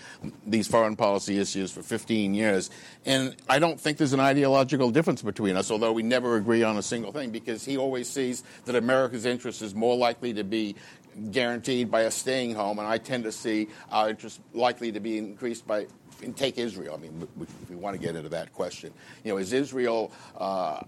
[0.47, 2.71] these foreign policy issues for 15 years,
[3.05, 6.77] and I don't think there's an ideological difference between us, although we never agree on
[6.77, 10.77] a single thing, because he always sees that America's interest is more likely to be
[11.31, 15.19] guaranteed by us staying home, and I tend to see our interest likely to be
[15.19, 15.87] increased by
[16.35, 16.95] take Israel.
[16.95, 18.93] I mean, if we want to get into that question,
[19.25, 20.83] you know, is Israel uh,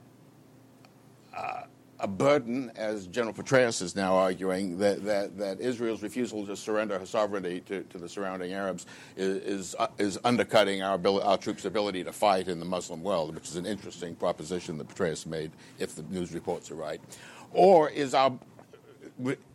[2.00, 6.98] a burden, as General Petraeus is now arguing, that, that, that Israel's refusal to surrender
[6.98, 8.86] her sovereignty to, to the surrounding Arabs
[9.16, 13.02] is, is, uh, is undercutting our, abil- our troops' ability to fight in the Muslim
[13.02, 17.00] world, which is an interesting proposition that Petraeus made, if the news reports are right.
[17.52, 18.38] Or is, our,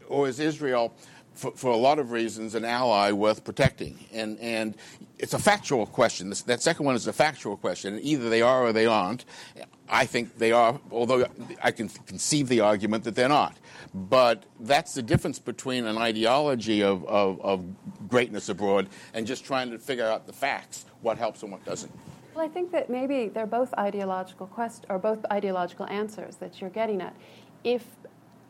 [0.09, 0.93] or is Israel
[1.33, 4.05] for, for, a lot of reasons, an ally worth protecting.
[4.13, 4.75] And, and
[5.19, 6.29] it's a factual question.
[6.29, 7.99] This, that second one is a factual question.
[8.01, 9.25] Either they are or they aren't.
[9.89, 11.27] I think they are, although
[11.61, 13.57] I can conceive the argument that they're not.
[13.93, 17.65] But that's the difference between an ideology of, of, of
[18.07, 21.91] greatness abroad and just trying to figure out the facts, what helps and what doesn't.
[22.33, 26.71] Well, I think that maybe they're both ideological quest or both ideological answers that you're
[26.71, 27.15] getting at.
[27.63, 27.85] If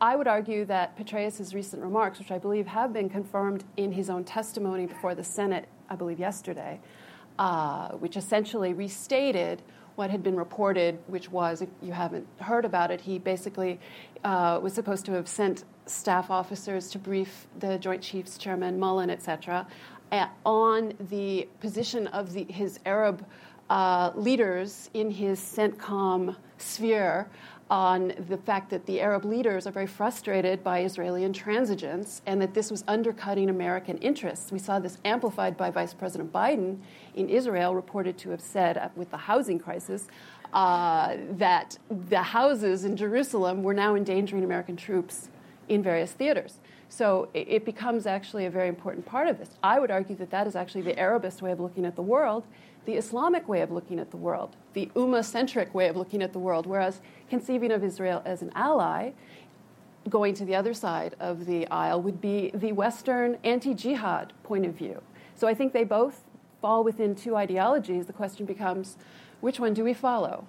[0.04, 4.10] I would argue that Petraeus' recent remarks, which I believe have been confirmed in his
[4.10, 6.78] own testimony before the Senate, I believe yesterday,
[7.38, 9.62] uh, which essentially restated
[9.94, 13.80] what had been reported, which was, if you haven't heard about it, he basically
[14.24, 19.08] uh, was supposed to have sent staff officers to brief the Joint Chiefs Chairman Mullen,
[19.08, 19.66] et cetera,
[20.44, 23.24] on the position of the, his Arab
[23.70, 27.30] uh, leaders in his CENTCOM sphere
[27.70, 32.52] on the fact that the Arab leaders are very frustrated by Israeli intransigence and that
[32.52, 34.52] this was undercutting American interests.
[34.52, 36.78] We saw this amplified by Vice President Biden
[37.14, 40.08] in Israel, reported to have said uh, with the housing crisis
[40.52, 45.30] uh, that the houses in Jerusalem were now endangering American troops
[45.68, 46.58] in various theaters.
[46.90, 49.50] So it becomes actually a very important part of this.
[49.64, 52.44] I would argue that that is actually the Arabist way of looking at the world,
[52.84, 56.32] the Islamic way of looking at the world, the Ummah centric way of looking at
[56.32, 59.12] the world, whereas conceiving of Israel as an ally,
[60.08, 64.66] going to the other side of the aisle, would be the Western anti jihad point
[64.66, 65.00] of view.
[65.34, 66.24] So I think they both
[66.60, 68.06] fall within two ideologies.
[68.06, 68.96] The question becomes
[69.40, 70.46] which one do we follow?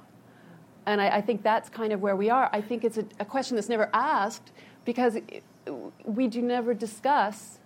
[0.86, 2.50] And I, I think that's kind of where we are.
[2.54, 4.52] I think it's a, a question that's never asked
[4.86, 5.44] because it,
[6.06, 7.60] we do never discuss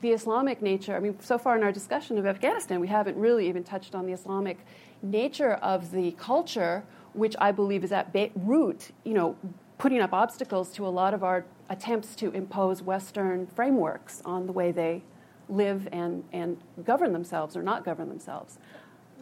[0.00, 0.96] the Islamic nature.
[0.96, 4.06] I mean, so far in our discussion of Afghanistan, we haven't really even touched on
[4.06, 4.58] the Islamic
[5.02, 6.82] nature of the culture,
[7.14, 9.36] which I believe is at ba- root, you know,
[9.78, 14.52] putting up obstacles to a lot of our attempts to impose Western frameworks on the
[14.52, 15.02] way they
[15.48, 18.58] live and, and govern themselves or not govern themselves.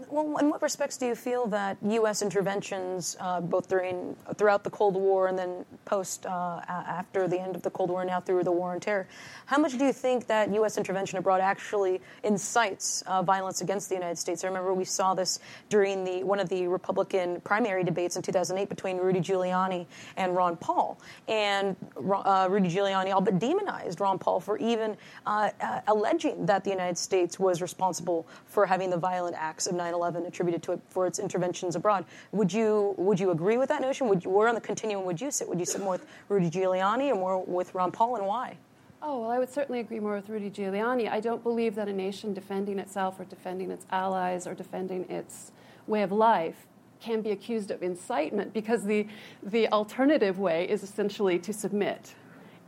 [0.09, 2.22] Well, in what respects do you feel that U.S.
[2.22, 7.57] interventions, uh, both during throughout the Cold War and then post uh, after the end
[7.57, 9.07] of the Cold War, now through the War on Terror,
[9.46, 10.76] how much do you think that U.S.
[10.76, 14.44] intervention abroad actually incites uh, violence against the United States?
[14.44, 18.68] I remember we saw this during the one of the Republican primary debates in 2008
[18.68, 24.40] between Rudy Giuliani and Ron Paul, and uh, Rudy Giuliani all but demonized Ron Paul
[24.40, 29.37] for even uh, uh, alleging that the United States was responsible for having the violent
[29.38, 32.05] acts of 9 9/11 attributed to it for its interventions abroad.
[32.33, 34.09] Would you would you agree with that notion?
[34.09, 35.49] Would you, where on the continuum would you sit?
[35.49, 38.57] Would you sit more with Rudy Giuliani or more with Ron Paul, and why?
[39.05, 41.11] Oh, well, I would certainly agree more with Rudy Giuliani.
[41.11, 45.51] I don't believe that a nation defending itself or defending its allies or defending its
[45.88, 46.66] way of life
[47.01, 49.09] can be accused of incitement because the,
[49.42, 52.14] the alternative way is essentially to submit.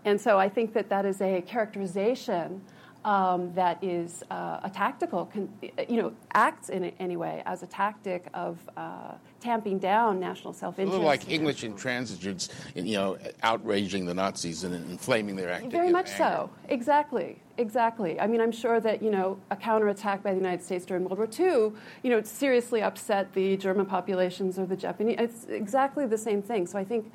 [0.05, 2.63] And so I think that that is a characterization
[3.05, 5.53] um, that is uh, a tactical, con-
[5.89, 10.89] you know, acts in any way as a tactic of uh, tamping down national self-interest.
[10.89, 15.77] A little like English intransigents, you know, outraging the Nazis and inflaming their activity.
[15.77, 16.51] Very much so.
[16.69, 17.39] Exactly.
[17.57, 18.19] Exactly.
[18.19, 21.19] I mean, I'm sure that you know a counterattack by the United States during World
[21.19, 25.17] War II, you know, seriously upset the German populations or the Japanese.
[25.21, 26.67] It's exactly the same thing.
[26.67, 27.13] So I think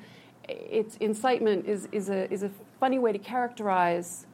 [0.48, 4.26] it's incitement is is a is a funny way to characterize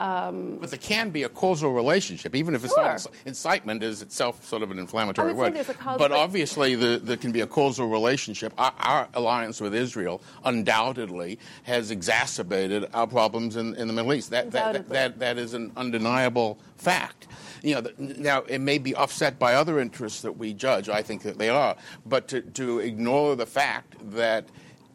[0.00, 2.82] um, but there can be a causal relationship, even if it's sure.
[2.82, 5.54] not incitement is itself sort of an inflammatory word.
[5.84, 8.52] But obviously, the, there can be a causal relationship.
[8.58, 14.30] Our, our, alliance with Israel undoubtedly has exacerbated our problems in, in the Middle East.
[14.30, 17.28] That, that, that, that is an undeniable fact.
[17.62, 20.88] You know, now it may be offset by other interests that we judge.
[20.88, 24.48] I think that they are, but to, to ignore the fact that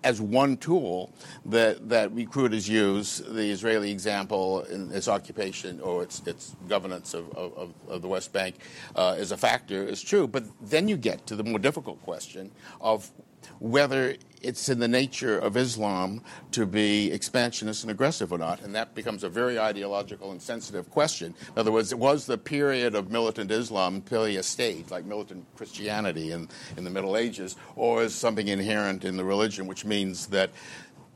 [0.03, 1.11] as one tool
[1.45, 7.29] that, that recruiters use, the Israeli example in its occupation or its, its governance of,
[7.35, 8.55] of, of the West Bank
[8.95, 10.27] uh, is a factor, is true.
[10.27, 13.11] But then you get to the more difficult question of
[13.59, 18.61] whether it's in the nature of Islam to be expansionist and aggressive or not.
[18.61, 21.35] And that becomes a very ideological and sensitive question.
[21.55, 25.45] In other words, it was the period of militant Islam purely a stage, like militant
[25.55, 30.27] Christianity in, in the Middle Ages, or is something inherent in the religion, which means
[30.27, 30.51] that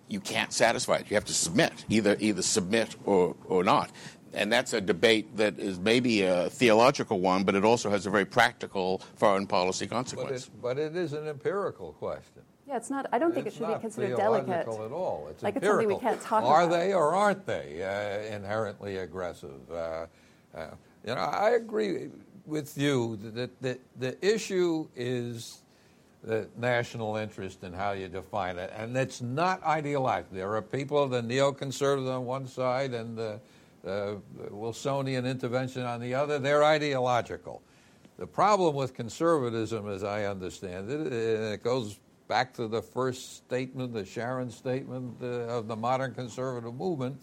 [0.09, 1.09] you can't satisfy it.
[1.09, 3.89] You have to submit, either, either submit or, or not
[4.33, 8.09] and that's a debate that is maybe a theological one, but it also has a
[8.09, 10.49] very practical foreign policy consequence.
[10.61, 12.41] But it, but it is an empirical question.
[12.67, 13.07] Yeah, it's not.
[13.11, 15.27] I don't think it's it should be considered delicate at all.
[15.29, 15.81] It's like empirical.
[15.81, 16.75] it's something we can't talk Are about.
[16.75, 19.59] they or aren't they uh, inherently aggressive?
[19.71, 20.05] Uh,
[20.55, 20.67] uh,
[21.05, 22.09] you know, I agree
[22.45, 25.59] with you that the, the issue is
[26.23, 30.37] the national interest and how you define it, and it's not ideological.
[30.37, 33.41] There are people, the neoconservatives on one side and the
[33.85, 34.15] uh,
[34.49, 37.61] Wilsonian intervention on the other, they're ideological.
[38.17, 43.37] The problem with conservatism, as I understand it, and it goes back to the first
[43.37, 47.19] statement, the Sharon statement uh, of the modern conservative movement.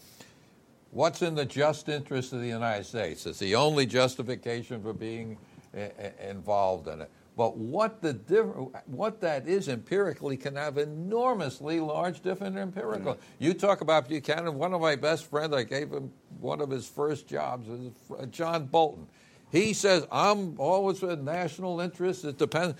[0.90, 3.24] What's in the just interest of the United States?
[3.24, 5.38] It's the only justification for being
[5.76, 5.88] uh,
[6.28, 7.10] involved in it.
[7.40, 13.14] But what the diff- what that is empirically can have enormously large different empirical.
[13.14, 13.22] Mm-hmm.
[13.38, 14.56] You talk about Buchanan.
[14.56, 17.92] One of my best friends, I gave him one of his first jobs, is
[18.30, 19.06] John Bolton.
[19.50, 22.26] He says, "I'm always with national interest.
[22.26, 22.74] It depends."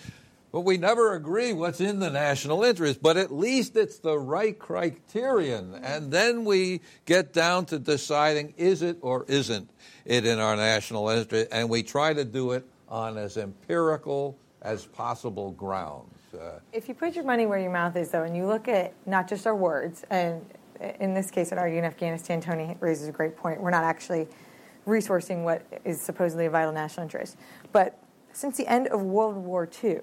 [0.53, 3.01] but we never agree what's in the national interest.
[3.01, 5.75] But at least it's the right criterion.
[5.83, 9.71] And then we get down to deciding is it or isn't
[10.05, 11.49] it in our national interest.
[11.51, 16.19] And we try to do it on as empirical as possible grounds.
[16.35, 18.95] Uh, if you put your money where your mouth is, though, and you look at
[19.07, 20.45] not just our words, and
[20.99, 23.61] in this case, at Argue in Afghanistan, Tony raises a great point.
[23.61, 24.29] We're not actually
[24.87, 27.37] resourcing what is supposedly a vital national interest.
[27.73, 27.99] But
[28.33, 29.99] since the end of World War II,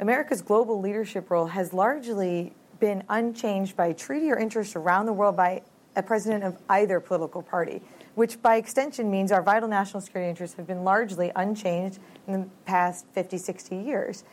[0.00, 5.36] America's global leadership role has largely been unchanged by treaty or interest around the world
[5.36, 5.62] by
[5.96, 7.82] a president of either political party,
[8.18, 12.48] which by extension means our vital national security interests have been largely unchanged in the
[12.66, 14.24] past 50, 60 years.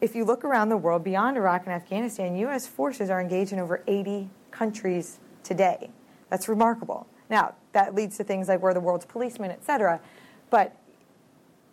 [0.00, 2.66] If you look around the world beyond Iraq and Afghanistan, U.S.
[2.66, 5.90] forces are engaged in over 80 countries today.
[6.30, 7.06] That's remarkable.
[7.28, 10.00] Now, that leads to things like we're the world's policeman, et cetera.
[10.48, 10.74] But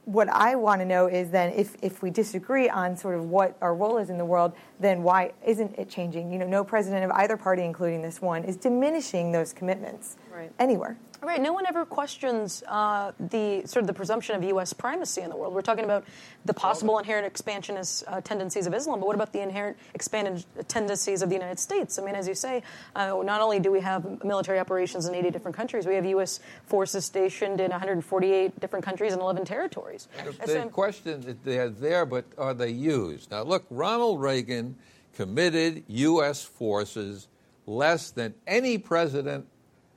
[0.04, 3.58] what I want to know is then if, if we disagree on sort of what
[3.62, 4.52] our role is in the world,
[4.82, 6.34] then why isn't it changing?
[6.34, 10.52] You know, no president of either party, including this one, is diminishing those commitments right.
[10.60, 10.98] anywhere.
[11.26, 11.42] Right.
[11.42, 14.74] No one ever questions uh, the sort of the presumption of U.S.
[14.74, 15.56] primacy in the world.
[15.56, 16.06] We're talking about
[16.46, 21.24] the possible inherent expansionist uh, tendencies of Islam, but what about the inherent expanded tendencies
[21.24, 21.98] of the United States?
[21.98, 22.62] I mean, as you say,
[22.96, 26.42] uh, not only do we have military operations in 80 different countries, we have U.S.
[26.68, 30.08] forces stationed in 148 different countries and 11 territories.
[30.46, 33.32] The, question that they're there, but are they used?
[33.32, 34.76] Now, look, Ronald Reagan
[35.16, 36.44] committed U.S.
[36.44, 37.30] forces
[37.66, 39.48] less than any president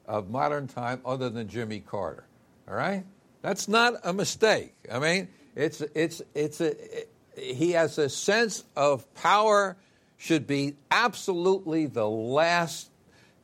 [0.09, 2.26] of modern time other than Jimmy Carter.
[2.68, 3.04] All right?
[3.42, 4.74] That's not a mistake.
[4.90, 9.76] I mean, it's, it's, it's a, it, he has a sense of power
[10.16, 12.90] should be absolutely the last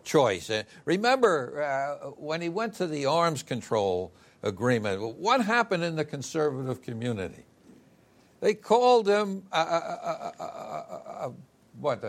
[0.02, 0.50] choice.
[0.84, 4.12] Remember uh, when he went to the arms control
[4.42, 7.44] agreement, what happened in the conservative community?
[8.40, 11.30] They called him uh, uh, uh, uh
[11.80, 12.02] what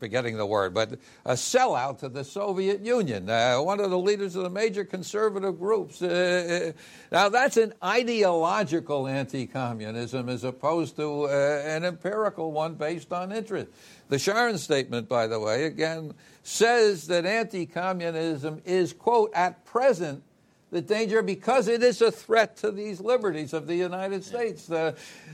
[0.00, 4.34] forgetting the word, but a sellout to the Soviet Union, uh, one of the leaders
[4.34, 6.00] of the major conservative groups.
[6.02, 6.80] Uh, uh
[7.12, 13.30] now, that's an ideological anti communism as opposed to uh, an empirical one based on
[13.30, 13.68] interest.
[14.08, 20.22] The Sharon statement, by the way, again, says that anti communism is, quote, at present
[20.70, 24.70] the danger because it is a threat to these liberties of the United States.
[24.70, 24.92] Uh,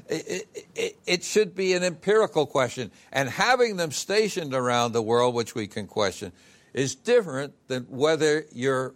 [0.08, 2.90] it, it, it, should be an empirical question.
[3.12, 6.32] And having them stationed around the world, which we can question,
[6.72, 8.94] is different than whether you're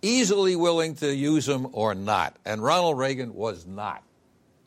[0.00, 2.36] easily willing to use them or not.
[2.44, 4.02] And Ronald Reagan was not.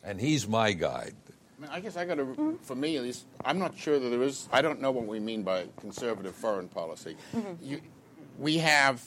[0.02, 1.14] And he's my guide.
[1.58, 4.08] I, mean, I guess I got to, for me at least, I'm not sure that
[4.08, 7.16] there is, I don't know what we mean by conservative foreign policy.
[7.34, 7.52] Mm-hmm.
[7.64, 7.80] You,
[8.38, 9.02] we have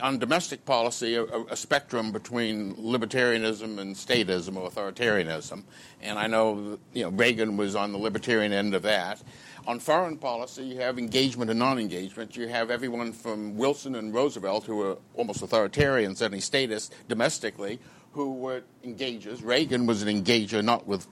[0.00, 5.62] on domestic policy a, a, spectrum between libertarianism and statism or authoritarianism,
[6.02, 9.22] and I know you know Reagan was on the libertarian end of that.
[9.66, 12.36] On foreign policy, you have engagement and non-engagement.
[12.36, 17.78] You have everyone from Wilson and Roosevelt, who were almost authoritarians, certainly statists domestically,
[18.12, 19.42] who were engagers.
[19.42, 21.06] Reagan was an engager, not with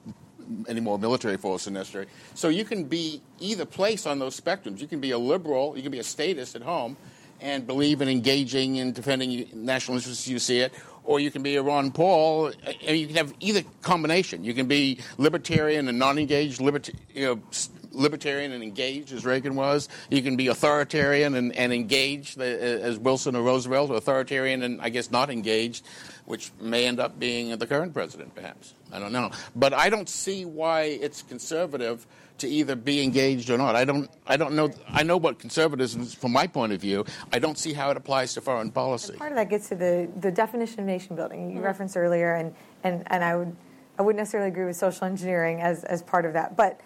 [0.69, 2.07] any more military force necessary.
[2.35, 4.81] So you can be either place on those spectrums.
[4.81, 6.97] You can be a liberal, you can be a statist at home,
[7.43, 10.73] and believe in engaging in defending national interests, you see it,
[11.05, 12.53] or you can be a Ron Paul.
[12.81, 14.45] You can have either combination.
[14.45, 17.43] You can be libertarian and non-engaged, you know,
[17.91, 19.89] libertarian and engaged, as Reagan was.
[20.09, 24.81] You can be authoritarian and, and engaged, uh, as Wilson or Roosevelt, or authoritarian and
[24.81, 25.85] I guess not engaged,
[26.25, 28.75] which may end up being the current president, perhaps.
[28.93, 29.31] I don't know.
[29.57, 32.07] But I don't see why it's conservative
[32.43, 33.75] to either be engaged or not.
[33.75, 34.11] I don't.
[34.27, 34.71] I don't know.
[34.89, 37.05] I know what conservatism is from my point of view.
[37.33, 39.15] I don't see how it applies to foreign policy.
[39.15, 41.65] And part of that gets to the, the definition of nation building you mm-hmm.
[41.65, 43.57] referenced earlier, and, and, and I would
[43.99, 46.81] I wouldn't necessarily agree with social engineering as as part of that, but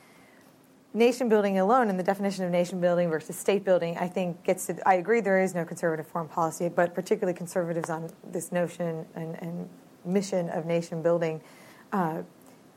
[0.94, 4.66] nation building alone and the definition of nation building versus state building, I think gets
[4.66, 4.88] to.
[4.88, 9.36] I agree there is no conservative foreign policy, but particularly conservatives on this notion and,
[9.42, 9.68] and
[10.04, 11.40] mission of nation building.
[11.92, 12.22] Uh,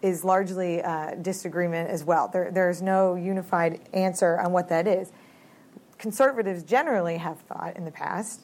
[0.02, 2.30] is largely uh, disagreement as well.
[2.32, 5.12] There, there's no unified answer on what that is.
[5.98, 8.42] Conservatives generally have thought in the past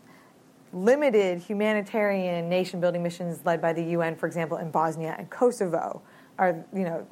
[0.74, 6.02] limited humanitarian nation building missions led by the UN, for example, in Bosnia and Kosovo,
[6.38, 7.08] are you know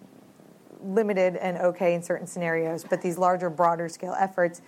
[0.84, 4.62] limited and okay in certain scenarios, but these larger, broader scale efforts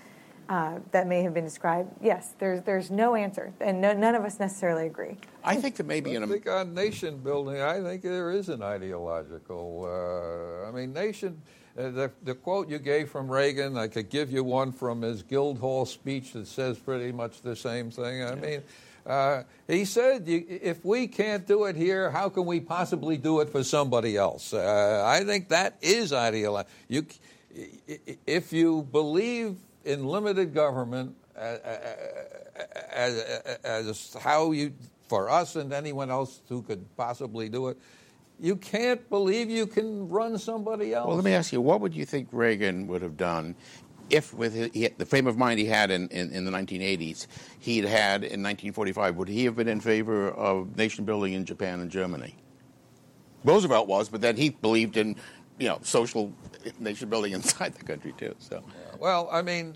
[0.50, 4.24] uh, that may have been described, yes, there's there's no answer, and no, none of
[4.24, 5.18] us necessarily agree.
[5.44, 6.18] I think there may be.
[6.18, 9.86] I think on nation building, I think there is an ideological.
[9.86, 11.42] Uh, I mean, nation.
[11.78, 15.24] Uh, the, the quote you gave from Reagan, I could give you one from his
[15.24, 18.24] Guildhall speech that says pretty much the same thing.
[18.24, 18.36] I yeah.
[18.36, 18.62] mean,
[19.06, 23.52] Uh, he said, if we can't do it here, how can we possibly do it
[23.52, 24.52] for somebody else?
[24.52, 26.74] Uh, I think that is ideological.
[26.88, 27.06] You,
[28.26, 31.60] if you believe in limited government as,
[32.92, 34.74] as, as how you,
[35.08, 37.78] for us and anyone else who could possibly do it,
[38.40, 41.08] you can't believe you can run somebody else.
[41.08, 43.56] Well, let me ask you, what would you think Reagan would have done
[44.10, 47.28] if with his, the frame of mind he had in, in, in, the 1980s,
[47.60, 51.80] he'd had in 1945, would he have been in favor of nation building in Japan
[51.80, 52.36] and Germany?
[53.44, 55.16] Roosevelt was, but then he believed in,
[55.58, 56.34] you know, social
[56.80, 58.36] nation building inside the country too.
[58.40, 58.64] So,
[59.00, 59.76] well, I mean,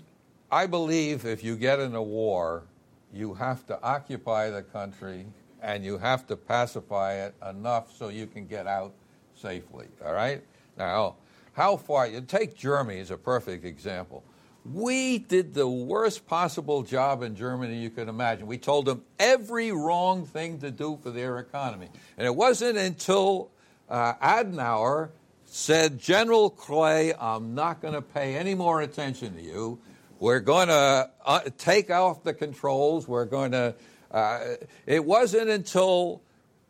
[0.50, 2.64] I believe if you get in a war,
[3.12, 5.26] you have to occupy the country
[5.62, 8.92] and you have to pacify it enough so you can get out
[9.34, 9.86] safely.
[10.04, 10.42] All right.
[10.76, 11.16] Now,
[11.52, 14.22] how far, you take Germany as a perfect example.
[14.64, 18.46] We did the worst possible job in Germany you could imagine.
[18.46, 21.88] We told them every wrong thing to do for their economy.
[22.18, 23.50] And it wasn't until
[23.88, 25.10] uh, Adenauer
[25.50, 29.80] said, General Clay, I'm not going to pay any more attention to you.
[30.20, 33.08] We're going to uh, take off the controls.
[33.08, 33.74] We're going to.
[34.10, 34.40] Uh,
[34.86, 36.22] it wasn't until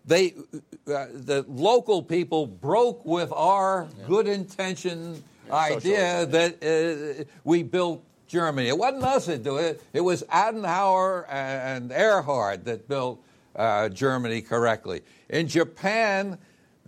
[0.07, 0.35] they,
[0.87, 4.05] uh, the local people broke with our yeah.
[4.07, 8.69] good intention yeah, idea that uh, we built Germany.
[8.69, 9.83] It wasn't us that did it.
[9.93, 13.23] It was Adenauer and Erhard that built
[13.57, 15.03] uh, Germany correctly.
[15.29, 16.39] In Japan,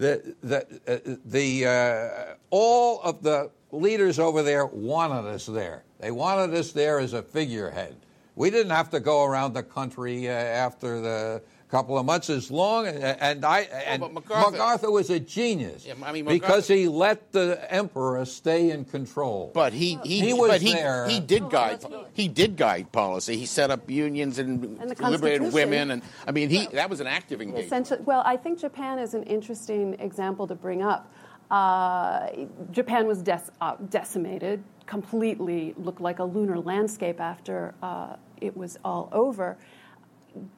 [0.02, 5.84] the, the, uh, the uh, all of the leaders over there wanted us there.
[6.00, 7.96] They wanted us there as a figurehead.
[8.34, 11.42] We didn't have to go around the country uh, after the
[11.72, 16.12] couple of months as long and I and MacArthur, MacArthur, was a genius yeah, I
[16.12, 19.50] mean, because he let the emperor stay in control.
[19.54, 21.08] But he he, he was but he, there.
[21.08, 23.38] he did guide he did guide policy.
[23.38, 27.06] He set up unions and, and liberated women and I mean he that was an
[27.06, 28.04] active engagement.
[28.04, 31.10] Well, I think Japan is an interesting example to bring up.
[31.50, 32.28] Uh,
[32.70, 38.78] Japan was dec- uh, decimated, completely looked like a lunar landscape after uh, it was
[38.84, 39.56] all over.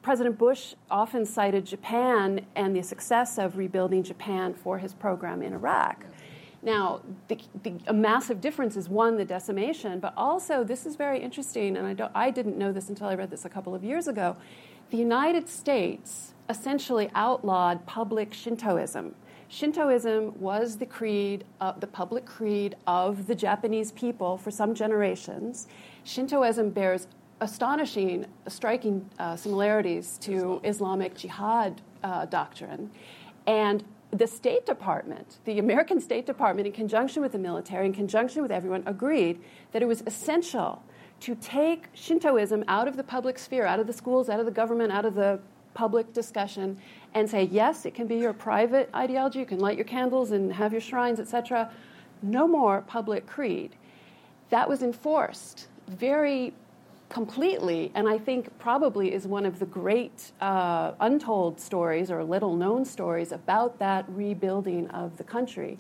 [0.02, 5.52] President Bush often cited Japan and the success of rebuilding Japan for his program in
[5.52, 6.04] Iraq.
[6.62, 11.20] Now, the, the, a massive difference is one, the decimation, but also this is very
[11.20, 14.08] interesting, and I, I didn't know this until I read this a couple of years
[14.08, 14.36] ago.
[14.90, 19.14] The United States essentially outlawed public Shintoism.
[19.48, 25.68] Shintoism was the creed, uh, the public creed of the Japanese people for some generations.
[26.04, 27.08] Shintoism bears
[27.44, 32.90] astonishing, striking uh, similarities to Islamic jihad uh, doctrine.
[33.46, 38.40] And the State Department, the American State Department, in conjunction with the military, in conjunction
[38.40, 39.42] with everyone, agreed
[39.72, 40.82] that it was essential
[41.20, 44.52] to take Shintoism out of the public sphere, out of the schools, out of the
[44.52, 45.38] government, out of the
[45.74, 46.78] public discussion,
[47.12, 50.50] and say, yes, it can be your private ideology, you can light your candles and
[50.54, 51.70] have your shrines, etc.
[52.22, 53.76] No more public creed.
[54.48, 56.54] That was enforced very
[57.08, 62.56] completely, and I think probably is one of the great uh, untold stories or little
[62.56, 65.78] known stories about that rebuilding of the country.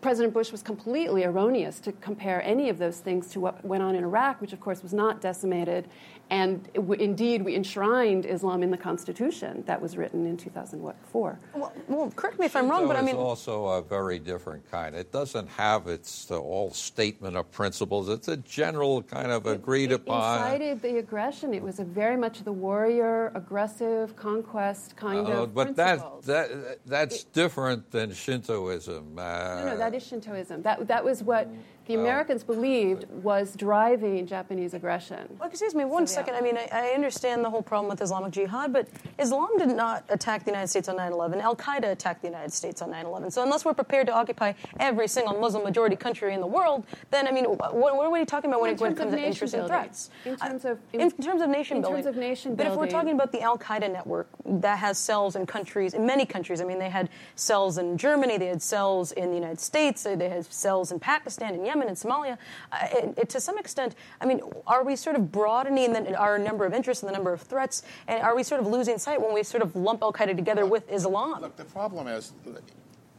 [0.00, 3.94] President Bush was completely erroneous to compare any of those things to what went on
[3.94, 5.88] in Iraq, which of course was not decimated
[6.30, 11.38] and indeed, we enshrined Islam in the Constitution that was written in 2004.
[11.54, 13.10] Well, well correct me if I'm wrong, but I mean.
[13.10, 14.94] It's also a very different kind.
[14.94, 18.10] It doesn't have its uh, all statement of principles.
[18.10, 20.40] It's a general kind of agreed it, upon.
[20.40, 21.54] It incited the aggression.
[21.54, 26.78] It was a very much the warrior, aggressive, conquest kind uh, of But that, that,
[26.84, 29.18] that's it, different than Shintoism.
[29.18, 30.62] Uh, no, no, that is Shintoism.
[30.62, 31.48] That, that was what
[31.88, 35.26] the Americans believed was driving Japanese aggression.
[35.40, 36.34] Well, excuse me one so, second.
[36.34, 36.40] Yeah.
[36.40, 40.04] I mean, I, I, understand the whole problem with Islamic Jihad, but Islam did not
[40.10, 41.40] attack the United States on 9 11.
[41.40, 43.30] Al Qaeda attacked the United States on 9 11.
[43.30, 47.26] So, unless we're prepared to occupy every single Muslim majority country in the world, then,
[47.26, 49.54] I mean, what, what are we talking about when, it, when it comes to interests
[49.54, 50.10] and threats?
[50.26, 52.00] In terms of, in, in terms of nation in building.
[52.00, 52.78] In terms of nation but building.
[52.78, 56.04] But if we're talking about the Al Qaeda network that has cells in countries, in
[56.04, 59.58] many countries, I mean, they had cells in Germany, they had cells in the United
[59.60, 62.38] States, they had cells in Pakistan, and Yemen, in Somalia
[62.72, 66.38] uh, it, it, to some extent, I mean, are we sort of broadening the, our
[66.38, 67.82] number of interests and the number of threats?
[68.08, 70.62] And are we sort of losing sight when we sort of lump Al Qaeda together
[70.62, 71.40] look, with Islam?
[71.40, 72.32] Look, the problem is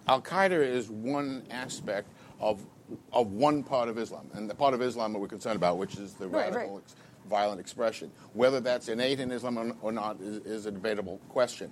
[0.07, 2.66] Al Qaeda is one aspect of
[3.14, 5.97] of one part of Islam, and the part of Islam that we're concerned about, which
[5.97, 6.84] is the right, radical, right.
[6.84, 6.95] Ex-
[7.30, 8.12] violent expression.
[8.34, 11.72] Whether that's innate in Islam or, or not is, is a debatable question.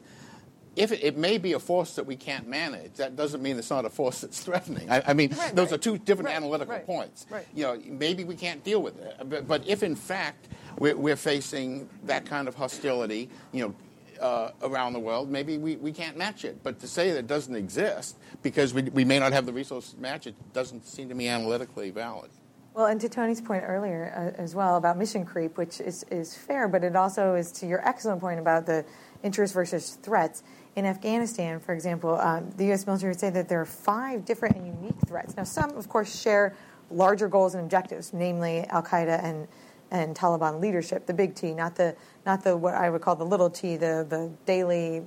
[0.78, 3.70] If it, it, may be a force that we can't manage, that doesn't mean it's
[3.70, 4.90] not a force that's threatening.
[4.90, 5.76] I, I mean, right, those right.
[5.76, 7.26] are two different right, analytical right, points.
[7.30, 7.46] Right.
[7.54, 10.48] You know, maybe we can't deal with it, but, but if in fact
[10.78, 13.76] we're, we're, facing that kind of hostility, you know.
[14.20, 16.64] Uh, around the world, maybe we, we can't match it.
[16.64, 19.94] But to say that it doesn't exist because we, we may not have the resources
[19.94, 22.32] to match it doesn't seem to me analytically valid.
[22.78, 26.36] Well, and to Tony's point earlier uh, as well about mission creep, which is, is
[26.36, 28.86] fair, but it also is to your excellent point about the
[29.24, 30.44] interest versus threats.
[30.78, 32.86] In Afghanistan, for example, um, the U.S.
[32.86, 35.36] military would say that there are five different and unique threats.
[35.36, 36.56] Now, some, of course, share
[36.92, 39.48] larger goals and objectives, namely Al Qaeda and,
[39.90, 41.96] and Taliban leadership, the big T, not the,
[42.28, 45.02] not the what I would call the little t, the, the daily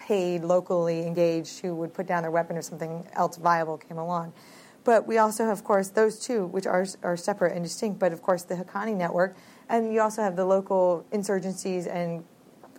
[0.00, 4.32] paid, locally engaged who would put down their weapon if something else viable came along.
[4.82, 8.12] But we also have, of course, those two, which are, are separate and distinct, but
[8.12, 9.36] of course, the Haqqani network.
[9.68, 12.24] And you also have the local insurgencies and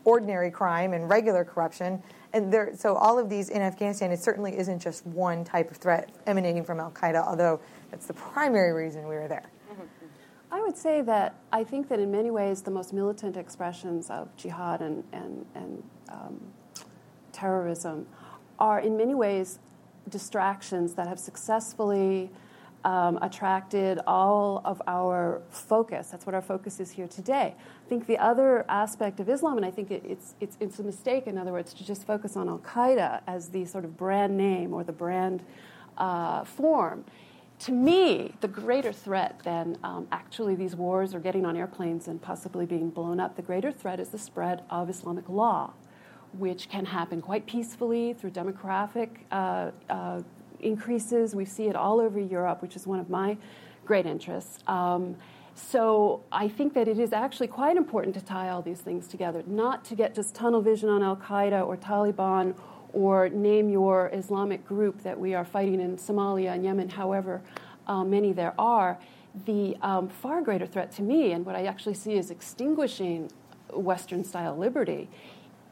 [0.05, 2.01] ordinary crime and regular corruption
[2.35, 5.77] and there, so all of these in Afghanistan, it certainly isn't just one type of
[5.77, 9.49] threat emanating from Al Qaeda, although that's the primary reason we were there.
[10.51, 14.35] I would say that I think that in many ways the most militant expressions of
[14.35, 16.41] jihad and, and, and um,
[17.31, 18.05] terrorism
[18.59, 19.59] are in many ways
[20.09, 22.29] distractions that have successfulully
[22.85, 26.09] um, attracted all of our focus.
[26.11, 27.55] That's what our focus is here today.
[27.57, 30.83] I think the other aspect of Islam, and I think it, it's, it's, it's a
[30.83, 34.37] mistake, in other words, to just focus on Al Qaeda as the sort of brand
[34.37, 35.43] name or the brand
[35.97, 37.03] uh, form.
[37.59, 42.21] To me, the greater threat than um, actually these wars or getting on airplanes and
[42.21, 45.73] possibly being blown up, the greater threat is the spread of Islamic law,
[46.33, 50.21] which can happen quite peacefully through demographic uh, uh,
[50.59, 51.35] increases.
[51.35, 53.37] We see it all over Europe, which is one of my
[53.85, 54.59] great interests.
[54.67, 55.15] Um,
[55.55, 59.41] so I think that it is actually quite important to tie all these things together,
[59.47, 62.55] not to get just tunnel vision on Al Qaeda or Taliban
[62.91, 67.41] or name your Islamic group that we are fighting in Somalia and Yemen, however
[67.87, 68.97] uh, many there are.
[69.45, 73.31] The um, far greater threat to me, and what I actually see as extinguishing
[73.73, 75.09] Western style liberty,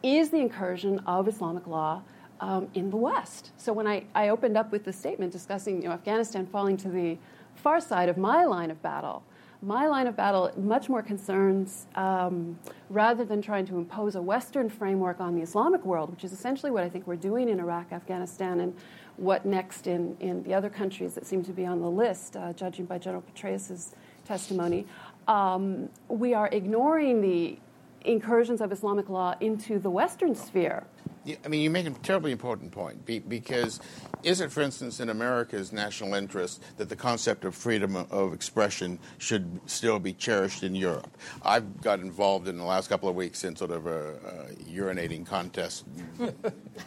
[0.02, 2.04] is the incursion of Islamic law
[2.44, 3.52] um, in the West.
[3.56, 6.90] So when I, I opened up with the statement discussing you know, Afghanistan falling to
[6.90, 7.18] the
[7.56, 9.24] far side of my line of battle,
[9.62, 14.70] my line of battle much more concerns, um, rather than trying to impose a Western
[14.70, 17.94] framework on the Islamic world, which is essentially what I think we're doing in Iraq,
[17.94, 18.76] Afghanistan, and
[19.16, 22.52] what next in, in the other countries that seem to be on the list, uh,
[22.52, 23.94] judging by General Petraeus'
[24.26, 24.86] testimony.
[25.30, 27.58] Um, we are ignoring the
[28.04, 30.84] incursions of Islamic law into the Western sphere
[31.26, 33.80] I mean, you make a terribly important point because
[34.24, 39.00] is it, for instance, in America's national interest that the concept of freedom of expression
[39.18, 41.18] should still be cherished in Europe?
[41.42, 45.26] I've got involved in the last couple of weeks in sort of a, a urinating
[45.26, 45.86] contest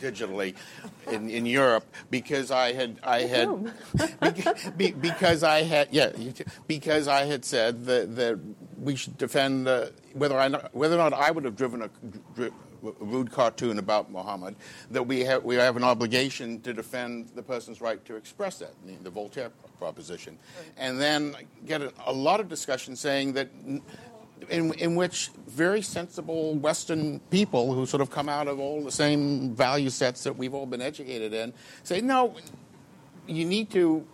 [0.01, 0.55] digitally
[1.11, 3.73] in, in Europe because I had I had
[4.77, 6.11] because I had yeah
[6.67, 8.39] because I had said that that
[8.79, 11.91] we should defend uh, whether I whether or not I would have driven a
[12.83, 14.57] rude cartoon about Muhammad,
[14.91, 18.75] that we have, we have an obligation to defend the person's right to express that,
[19.03, 20.39] the Voltaire proposition.
[20.77, 23.49] And then get a, a, lot of discussion saying that.
[24.51, 28.93] In, in which very sensible Western people who sort of come out of all the
[28.93, 31.55] same value sets that we've all been educated in
[31.85, 32.35] say, no,
[33.27, 34.07] you need to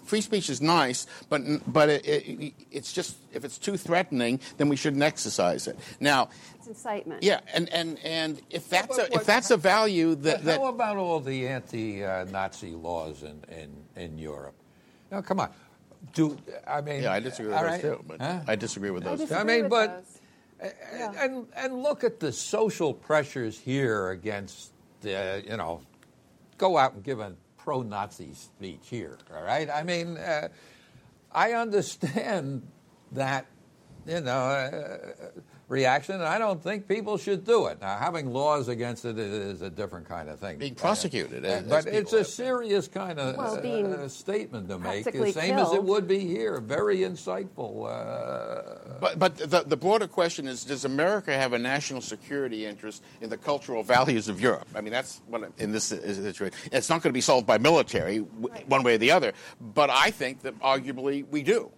[0.00, 4.68] free speech is nice, but but it, it, it's just if it's too threatening, then
[4.68, 5.78] we shouldn't exercise it.
[6.00, 6.30] Now,
[6.72, 7.22] incitement.
[7.22, 10.96] Yeah, and and and if that's a, if that's a value that, that how about
[10.96, 13.70] all the anti-Nazi laws in, in
[14.02, 14.54] in Europe?
[15.10, 15.50] Now, come on.
[16.14, 17.02] Do I mean?
[17.02, 17.80] Yeah, I disagree with those right?
[17.80, 18.04] too.
[18.06, 18.40] But huh?
[18.48, 19.20] I disagree with those.
[19.20, 20.04] I, disagree I mean, but
[20.60, 21.16] those.
[21.18, 25.82] and and look at the social pressures here against the you know,
[26.58, 29.18] go out and give a pro-Nazi speech here.
[29.34, 30.48] All right, I mean, uh,
[31.30, 32.66] I understand
[33.12, 33.46] that
[34.06, 34.32] you know.
[34.32, 37.80] Uh, reaction, and I don't think people should do it.
[37.80, 40.58] Now, having laws against it is a different kind of thing.
[40.58, 45.32] Being prosecuted, uh, but it's a serious kind of well, uh, statement to make, the
[45.32, 45.68] same killed.
[45.68, 46.60] as it would be here.
[46.60, 47.88] Very insightful.
[47.88, 53.02] Uh, but but the, the broader question is: Does America have a national security interest
[53.20, 54.68] in the cultural values of Europe?
[54.74, 56.56] I mean, that's what in this situation.
[56.70, 58.68] It's not going to be solved by military, right.
[58.68, 59.32] one way or the other.
[59.60, 61.70] But I think that arguably we do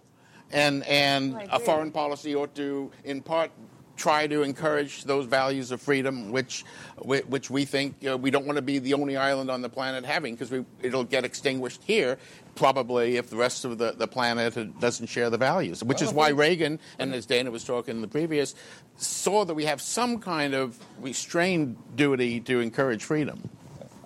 [0.51, 3.51] and and a foreign policy ought to, in part,
[3.97, 6.63] try to encourage those values of freedom, which
[7.03, 10.05] which we think uh, we don't want to be the only island on the planet
[10.05, 12.17] having, because it'll get extinguished here.
[12.55, 16.15] Probably if the rest of the, the planet doesn't share the values, which well, is
[16.15, 18.55] why Reagan, and as Dana was talking in the previous,
[18.95, 23.49] saw that we have some kind of restrained duty to encourage freedom.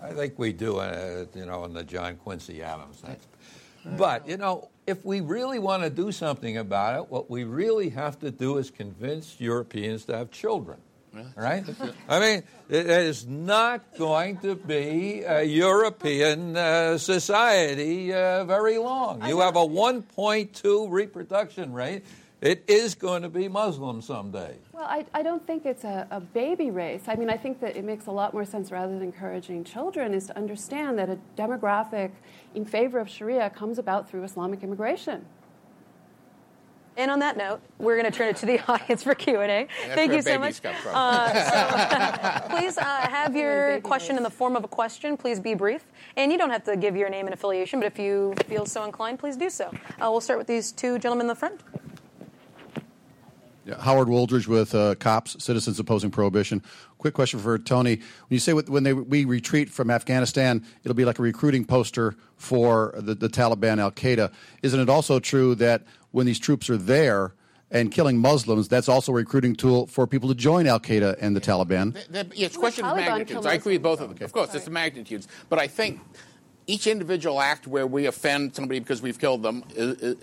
[0.01, 3.01] I think we do, uh, you know, in the John Quincy Adams.
[3.01, 3.27] That's,
[3.85, 7.89] but, you know, if we really want to do something about it, what we really
[7.89, 10.79] have to do is convince Europeans to have children.
[11.35, 11.63] Right?
[12.09, 19.27] I mean, it is not going to be a European uh, society uh, very long.
[19.27, 22.05] You have a 1.2 reproduction rate
[22.41, 24.55] it is going to be Muslim someday.
[24.71, 27.03] Well, I, I don't think it's a, a, baby race.
[27.07, 30.13] I mean, I think that it makes a lot more sense rather than encouraging children
[30.13, 32.11] is to understand that a demographic
[32.55, 35.25] in favor of Sharia comes about through Islamic immigration.
[36.99, 39.51] And on that note, we're going to turn it to the audience for Q and
[39.51, 39.67] A.
[39.95, 40.59] Thank you so much.
[40.65, 45.15] Uh, so, please uh, have your question in the form of a question.
[45.15, 45.85] Please be brief,
[46.17, 47.79] and you don't have to give your name and affiliation.
[47.79, 49.71] But if you feel so inclined, please do so.
[50.01, 51.61] Uh, we'll start with these two gentlemen in the front.
[53.79, 56.63] Howard Wooldridge with uh, COPS, Citizens Opposing Prohibition.
[56.97, 57.95] Quick question for Tony.
[57.95, 62.15] When you say when they, we retreat from Afghanistan, it'll be like a recruiting poster
[62.35, 64.31] for the, the Taliban, Al Qaeda.
[64.61, 67.33] Isn't it also true that when these troops are there,
[67.71, 71.35] and killing Muslims, that's also a recruiting tool for people to join Al Qaeda and
[71.35, 71.93] the Taliban.
[71.93, 73.45] The, the, it's a question of magnitudes.
[73.45, 74.15] I agree with both of them.
[74.15, 74.25] Okay.
[74.25, 74.57] Of course, Sorry.
[74.57, 75.27] it's the magnitudes.
[75.49, 75.99] But I think
[76.69, 79.63] each individual act where we offend somebody because we've killed them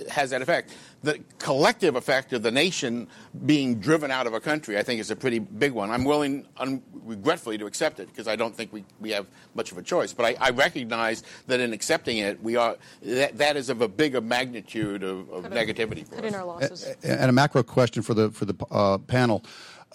[0.08, 0.72] has that effect.
[1.02, 3.08] The collective effect of the nation
[3.44, 5.90] being driven out of a country, I think, is a pretty big one.
[5.90, 9.72] I'm willing, un- regretfully, to accept it because I don't think we, we have much
[9.72, 10.12] of a choice.
[10.12, 13.88] But I, I recognize that in accepting it, we are that, that is of a
[13.88, 16.32] bigger magnitude of, of negativity for us.
[16.32, 16.94] our losses.
[17.02, 19.44] And a macro question for the for the uh, panel: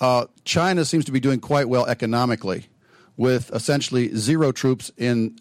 [0.02, 2.68] uh, China seems to be doing quite well economically,
[3.16, 5.38] with essentially zero troops in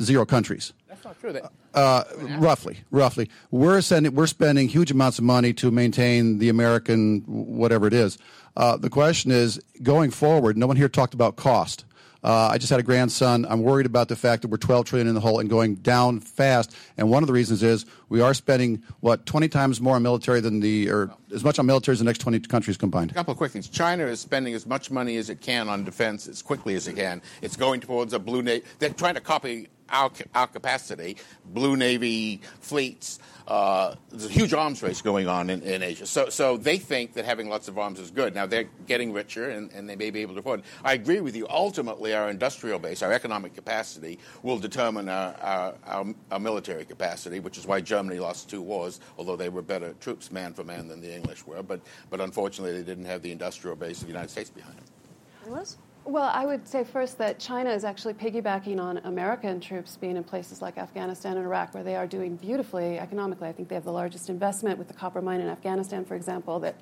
[0.00, 0.72] zero countries.
[0.88, 1.32] That's not true.
[1.32, 2.04] That, uh,
[2.38, 7.86] roughly, roughly, we're sending, we're spending huge amounts of money to maintain the American whatever
[7.86, 8.18] it is.
[8.56, 11.84] Uh, the question is, going forward, no one here talked about cost.
[12.24, 13.44] Uh, I just had a grandson.
[13.48, 16.20] I'm worried about the fact that we're 12 trillion in the hole and going down
[16.20, 16.76] fast.
[16.96, 20.40] And one of the reasons is we are spending what 20 times more on military
[20.40, 23.10] than the, or as much on military as the next 20 countries combined.
[23.10, 23.68] A couple of quick things.
[23.68, 26.94] China is spending as much money as it can on defense as quickly as it
[26.94, 27.22] can.
[27.40, 28.64] It's going towards a blue navy.
[28.78, 33.18] They're trying to copy our, our capacity, blue navy fleets.
[33.46, 36.06] Uh, there's a huge arms race going on in, in, Asia.
[36.06, 38.34] So, so they think that having lots of arms is good.
[38.34, 40.66] Now, they're getting richer and, and they may be able to afford it.
[40.84, 41.46] I agree with you.
[41.50, 47.40] Ultimately, our industrial base, our economic capacity, will determine our, our, our, our military capacity,
[47.40, 50.88] which is why Germany lost two wars, although they were better troops, man for man,
[50.88, 51.62] than the English were.
[51.62, 51.80] But,
[52.10, 55.52] but unfortunately, they didn't have the industrial base of the United States behind them.
[55.52, 55.76] Liz?
[56.04, 60.24] Well, I would say first that China is actually piggybacking on American troops being in
[60.24, 63.48] places like Afghanistan and Iraq, where they are doing beautifully economically.
[63.48, 66.58] I think they have the largest investment with the copper mine in Afghanistan, for example,
[66.58, 66.74] that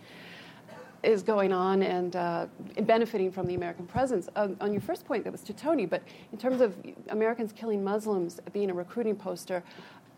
[1.02, 2.46] is going on and uh,
[2.82, 4.30] benefiting from the American presence.
[4.36, 6.02] Uh, on your first point, that was to Tony, but
[6.32, 6.74] in terms of
[7.10, 9.62] Americans killing Muslims being a recruiting poster,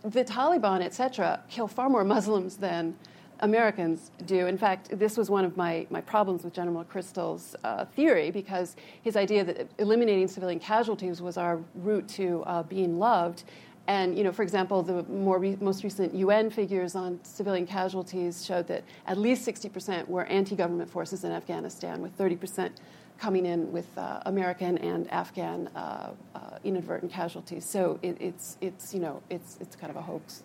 [0.05, 2.97] the Taliban, et cetera, kill far more Muslims than
[3.43, 4.47] Americans do.
[4.47, 8.76] In fact, this was one of my, my problems with General McChrystal's uh, theory because
[9.03, 13.43] his idea that eliminating civilian casualties was our route to uh, being loved.
[13.88, 18.47] And, you know, for example, the more re- most recent UN figures on civilian casualties
[18.47, 22.70] showed that at least 60% were anti government forces in Afghanistan, with 30%
[23.18, 27.64] coming in with uh, American and Afghan uh, uh, inadvertent casualties.
[27.64, 30.45] So it, it's, it's, you know, it's, it's kind of a hoax.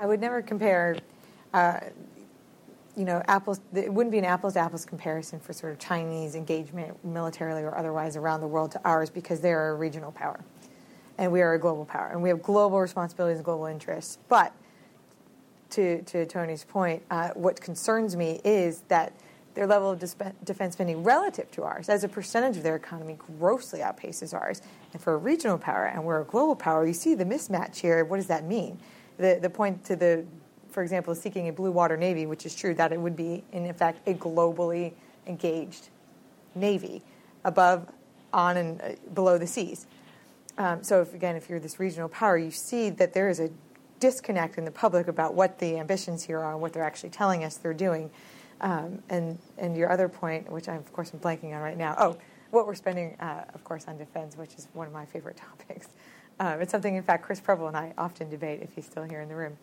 [0.00, 0.96] I would never compare
[1.54, 1.78] uh,
[2.96, 3.60] you know, apples.
[3.74, 7.76] It wouldn't be an apples to apples comparison for sort of Chinese engagement, militarily or
[7.76, 10.40] otherwise, around the world to ours because they are a regional power,
[11.18, 14.18] and we are a global power, and we have global responsibilities and global interests.
[14.28, 14.52] But
[15.70, 19.12] to to Tony's point, uh, what concerns me is that
[19.54, 20.00] their level of
[20.44, 24.60] defense spending relative to ours, as a percentage of their economy, grossly outpaces ours.
[24.92, 28.04] And for a regional power, and we're a global power, you see the mismatch here.
[28.04, 28.78] What does that mean?
[29.16, 30.24] The the point to the
[30.74, 33.64] for example, seeking a blue water navy, which is true that it would be, in
[33.66, 34.92] effect, a globally
[35.24, 35.88] engaged
[36.56, 37.00] navy
[37.44, 37.86] above,
[38.32, 39.86] on, and uh, below the seas.
[40.58, 43.50] Um, so, if, again, if you're this regional power, you see that there is a
[44.00, 47.44] disconnect in the public about what the ambitions here are and what they're actually telling
[47.44, 48.10] us they're doing.
[48.60, 51.94] Um, and and your other point, which I of course am blanking on right now.
[51.98, 52.16] Oh,
[52.50, 55.88] what we're spending, uh, of course, on defense, which is one of my favorite topics.
[56.40, 59.20] Uh, it's something, in fact, Chris Preble and I often debate if he's still here
[59.20, 59.56] in the room.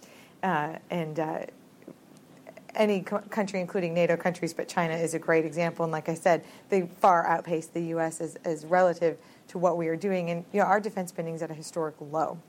[0.44, 1.46] Uh, and uh,
[2.76, 5.84] any co- country, including NATO countries, but China is a great example.
[5.84, 8.22] And like I said, they far outpace the U.S.
[8.22, 9.18] as, as relative
[9.50, 10.30] to what we are doing.
[10.30, 12.40] And you know, our defense spending is at a historic low.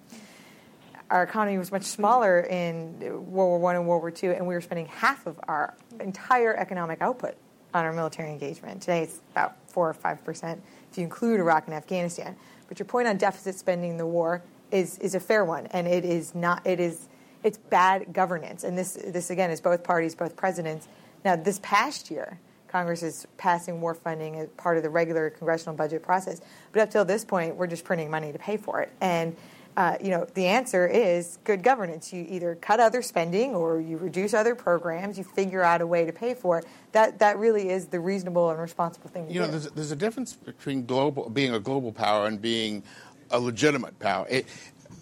[1.10, 4.54] Our economy was much smaller in World War One and World War Two, and we
[4.54, 7.34] were spending half of our entire economic output
[7.74, 8.80] on our military engagement.
[8.80, 12.34] Today, it's about four or five percent if you include Iraq and Afghanistan.
[12.66, 15.86] But your point on deficit spending in the war is is a fair one, and
[15.86, 16.66] it is not.
[16.66, 17.08] It is
[17.42, 20.88] it's bad governance, and this this again is both parties, both presidents.
[21.24, 22.38] Now, this past year,
[22.68, 26.40] Congress is passing war funding as part of the regular congressional budget process,
[26.72, 29.36] but up till this point, we're just printing money to pay for it, and.
[29.74, 32.12] Uh, you know, the answer is good governance.
[32.12, 35.16] You either cut other spending or you reduce other programs.
[35.16, 36.66] You figure out a way to pay for it.
[36.92, 39.46] That that really is the reasonable and responsible thing to You do.
[39.46, 42.82] know, there's, there's a difference between global, being a global power and being
[43.30, 44.26] a legitimate power.
[44.28, 44.44] It,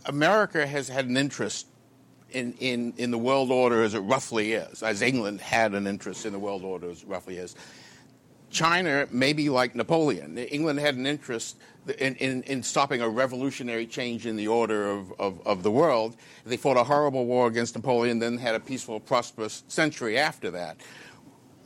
[0.06, 1.66] America has had an interest
[2.32, 6.26] in, in, in the world order as it roughly is, as England had an interest
[6.26, 7.54] in the world order as roughly is.
[8.50, 10.36] China may be like Napoleon.
[10.36, 11.56] England had an interest
[11.98, 16.16] in, in, in stopping a revolutionary change in the order of, of, of, the world.
[16.44, 20.76] They fought a horrible war against Napoleon, then had a peaceful, prosperous century after that.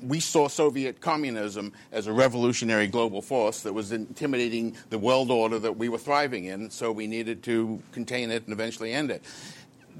[0.02, 5.58] We saw Soviet communism as a revolutionary global force that was intimidating the world order
[5.58, 9.24] that we were thriving in, so we needed to contain it and eventually end it.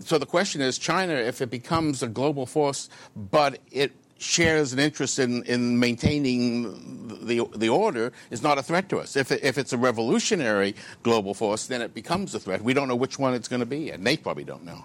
[0.00, 4.78] So the question is China, if it becomes a global force, but it shares an
[4.78, 9.16] interest in, in maintaining the, the order is not a threat to us.
[9.16, 12.62] If, it, if it's a revolutionary global force, then it becomes a threat.
[12.62, 14.84] We don't know which one it's going to be, and they probably don't know.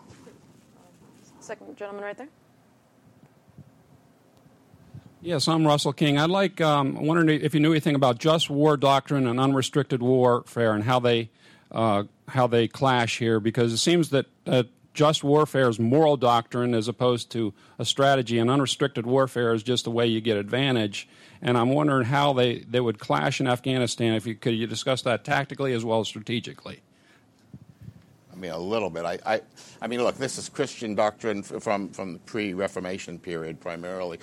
[1.40, 2.30] Second gentleman right there.
[5.22, 6.18] Yes, I'm Russell King.
[6.18, 10.02] I'd like, um, I wondering if you knew anything about just war doctrine and unrestricted
[10.02, 11.30] warfare and how they,
[11.72, 14.64] uh, how they clash here, because it seems that uh,
[15.00, 19.86] just warfare is moral doctrine as opposed to a strategy, and unrestricted warfare is just
[19.86, 21.08] the way you get advantage.
[21.42, 24.12] And I'm wondering how they, they would clash in Afghanistan.
[24.14, 26.82] If you could you discuss that tactically as well as strategically?
[28.34, 29.06] I mean, a little bit.
[29.06, 29.42] I, I,
[29.82, 34.20] I mean, look, this is Christian doctrine from from the pre-Reformation period primarily.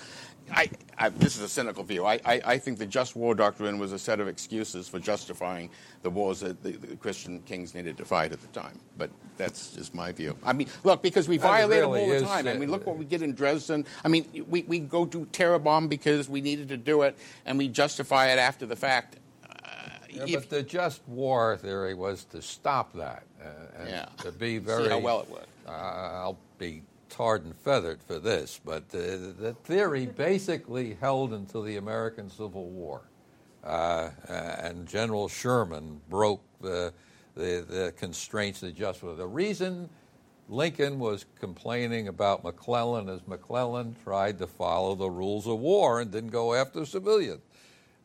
[0.53, 2.05] I, I, this is a cynical view.
[2.05, 5.70] I, I, think the just war doctrine was a set of excuses for justifying
[6.03, 8.78] the wars that the, the, Christian kings needed to fight at the time.
[8.97, 10.36] But that's just my view.
[10.44, 12.47] I mean, look, because we violate really them all the time.
[12.47, 13.84] I uh, mean, look what we did in Dresden.
[14.05, 17.59] I mean, we, we go do terror bomb because we needed to do it, and
[17.59, 19.16] we justify it after the fact.
[19.44, 19.66] Uh,
[20.09, 24.07] Yeah, if- but the just war theory was to stop that uh, and Yeah.
[24.18, 24.84] to be very.
[24.84, 25.49] See how well it worked.
[25.66, 26.82] Uh, I'll be
[27.17, 28.99] tarred and feathered for this, but uh,
[29.39, 33.01] the theory basically held until the American Civil War,
[33.64, 36.93] uh, and General Sherman broke the
[37.35, 39.14] the, the constraints of just war.
[39.14, 39.89] The reason
[40.49, 46.11] Lincoln was complaining about McClellan is McClellan tried to follow the rules of war and
[46.11, 47.43] didn't go after civilians.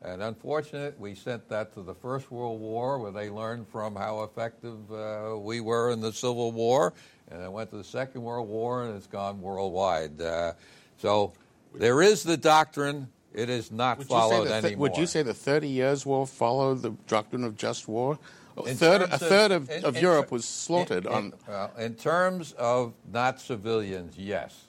[0.02, 4.24] And unfortunate, we sent that to the First World War, where they learned from how
[4.24, 6.92] effective uh, we were in the Civil War,
[7.32, 10.20] and it went to the Second World War, and it's gone worldwide.
[10.20, 10.52] Uh,
[10.98, 11.32] so
[11.74, 14.88] there is the doctrine; it is not Would followed th- anymore.
[14.88, 18.18] would you say the Thirty Years' War followed the doctrine of just war?
[18.58, 21.32] A third, terms a third of, in- of in Europe was slaughtered in, on.
[21.48, 24.66] well, in terms of not civilians, yes.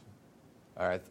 [0.78, 1.02] All right.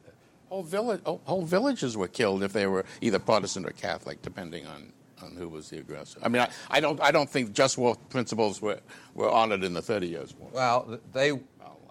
[0.48, 4.92] Whole, village, whole villages were killed if they were either Protestant or Catholic, depending on,
[5.22, 6.18] on who was the aggressor.
[6.22, 8.80] I mean, I, I don't I don't think just war principles were,
[9.14, 10.50] were honored in the Thirty Years' War.
[10.52, 11.38] Well, they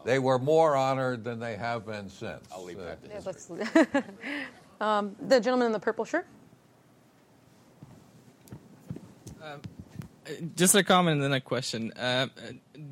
[0.04, 2.48] they were more honored than they have been since.
[2.52, 4.04] I'll leave that to Yeah, history.
[4.82, 6.26] um, the gentleman in the purple shirt.
[10.56, 11.92] Just a comment and then a question.
[11.94, 12.28] Uh,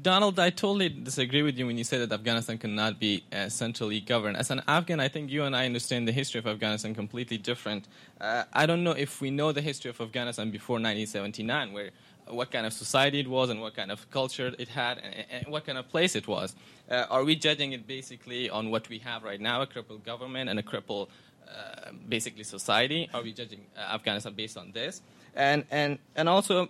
[0.01, 3.99] Donald, I totally disagree with you when you say that Afghanistan cannot be uh, centrally
[3.99, 4.37] governed.
[4.37, 7.87] As an Afghan, I think you and I understand the history of Afghanistan completely different.
[8.19, 11.91] Uh, I don't know if we know the history of Afghanistan before 1979, where
[12.29, 15.47] what kind of society it was and what kind of culture it had and, and
[15.47, 16.55] what kind of place it was.
[16.89, 20.49] Uh, are we judging it basically on what we have right now, a crippled government
[20.49, 21.09] and a crippled,
[21.47, 23.09] uh, basically, society?
[23.13, 25.01] Are we judging uh, Afghanistan based on this?
[25.35, 26.69] And, and, and also,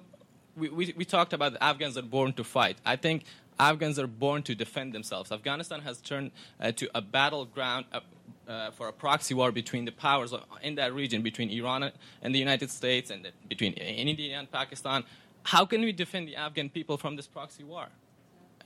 [0.58, 2.78] we, we, talked about Afghans are born to fight.
[2.86, 3.24] I think
[3.60, 5.32] Afghans are born to defend themselves.
[5.32, 8.00] Afghanistan has turned uh, to a battleground uh,
[8.47, 11.91] uh, for a proxy war between the powers in that region, between Iran
[12.22, 15.04] and the United States, and between India and Pakistan.
[15.43, 17.88] How can we defend the Afghan people from this proxy war?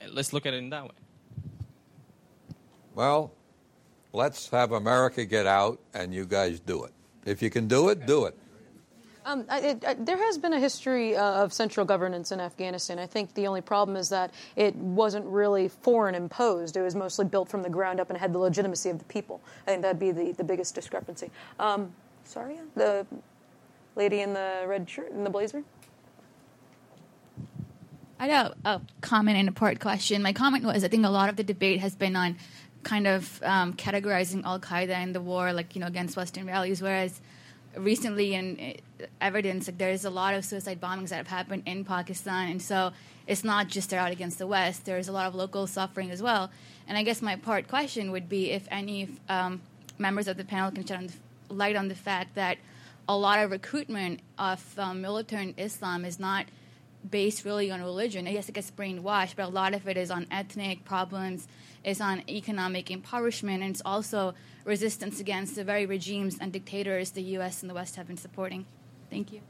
[0.02, 0.92] Uh, Let's look at it in that way.
[2.96, 3.32] Well,
[4.12, 6.94] let's have America get out, and you guys do it.
[7.26, 8.38] If you can do it, do it.
[9.26, 13.00] Um, it, it, there has been a history uh, of central governance in Afghanistan.
[13.00, 16.76] I think the only problem is that it wasn't really foreign imposed.
[16.76, 19.42] It was mostly built from the ground up and had the legitimacy of the people.
[19.66, 21.32] I think that'd be the, the biggest discrepancy.
[21.60, 21.94] Um,
[22.26, 23.06] sorry, the
[23.96, 25.64] lady in the red shirt, in the blazer?
[28.20, 30.22] I a, a comment and a part question.
[30.22, 32.38] My comment was I think a lot of the debate has been on
[32.84, 36.82] kind of um, categorizing Al Qaeda in the war, like, you know, against Western values,
[36.82, 37.20] whereas
[37.78, 38.76] recently in
[39.20, 42.50] evidence, like, there's a lot of suicide bombings that have happened in Pakistan.
[42.50, 42.92] And so
[43.28, 46.22] it's not just they're out against the West, there's a lot of local suffering as
[46.22, 46.52] well.
[46.88, 49.62] And I guess my part question would be if any um,
[49.98, 51.14] members of the panel can shed on the,
[51.54, 52.58] light on the fact that
[53.08, 56.46] a lot of recruitment of um, militant Islam is not
[57.10, 58.26] based really on religion.
[58.26, 61.48] Yes, it gets brainwashed, but a lot of it is on ethnic problems,
[61.84, 64.34] is on economic impoverishment, and it's also
[64.64, 67.62] resistance against the very regimes and dictators the U.S.
[67.62, 68.66] and the West have been supporting.
[69.10, 69.42] Thank you.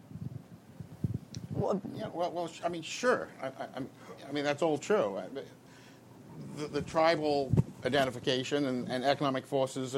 [1.51, 3.30] Well, yeah, well, well I mean, sure.
[3.41, 3.68] I, I,
[4.28, 5.22] I mean, that's all true.
[6.57, 7.51] The, the tribal
[7.86, 9.95] identification and, and economic forces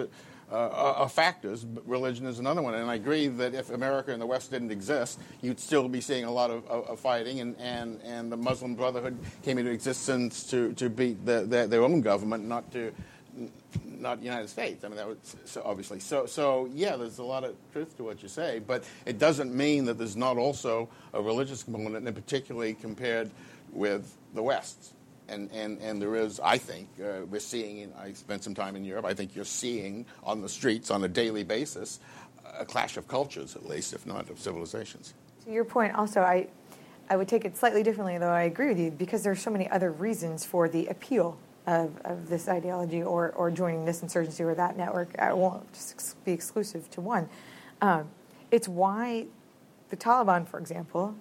[0.52, 0.56] uh,
[0.98, 1.66] are factors.
[1.86, 2.76] Religion is another one.
[2.76, 6.26] And I agree that if America and the West didn't exist, you'd still be seeing
[6.26, 10.44] a lot of, of, of fighting, and, and, and the Muslim Brotherhood came into existence
[10.46, 12.92] to, to beat the, the, their own government, not to
[14.06, 14.84] not the United States.
[14.84, 16.00] I mean, that was so obviously.
[16.00, 19.54] So, so yeah, there's a lot of truth to what you say, but it doesn't
[19.54, 23.30] mean that there's not also a religious component, and particularly compared
[23.74, 24.94] with the West
[25.28, 28.86] and, and, and there is, I think, uh, we're seeing, I spent some time in
[28.86, 32.00] Europe, I think you're seeing on the streets on a daily basis
[32.58, 35.14] a clash of cultures, at least, if not of civilizations.
[35.46, 36.48] To your point, also, I,
[37.10, 39.52] I would take it slightly differently, though I agree with you, because there are so
[39.52, 41.38] many other reasons for the appeal
[41.68, 45.18] of, of this ideology or, or joining this insurgency or that network.
[45.20, 47.30] I won't just be exclusive to one.
[47.82, 48.10] Um,
[48.52, 49.26] it's why
[49.90, 51.16] the Taliban, for example,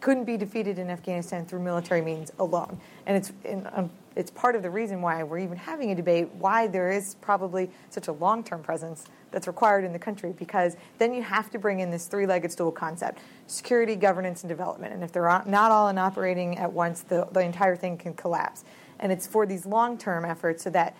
[0.00, 2.80] couldn't be defeated in Afghanistan through military means alone.
[3.06, 6.30] And it's, in, um, it's part of the reason why we're even having a debate
[6.34, 10.76] why there is probably such a long term presence that's required in the country, because
[10.98, 14.94] then you have to bring in this three legged stool concept security, governance, and development.
[14.94, 18.64] And if they're not all in operating at once, the, the entire thing can collapse.
[19.00, 20.94] And it's for these long term efforts so that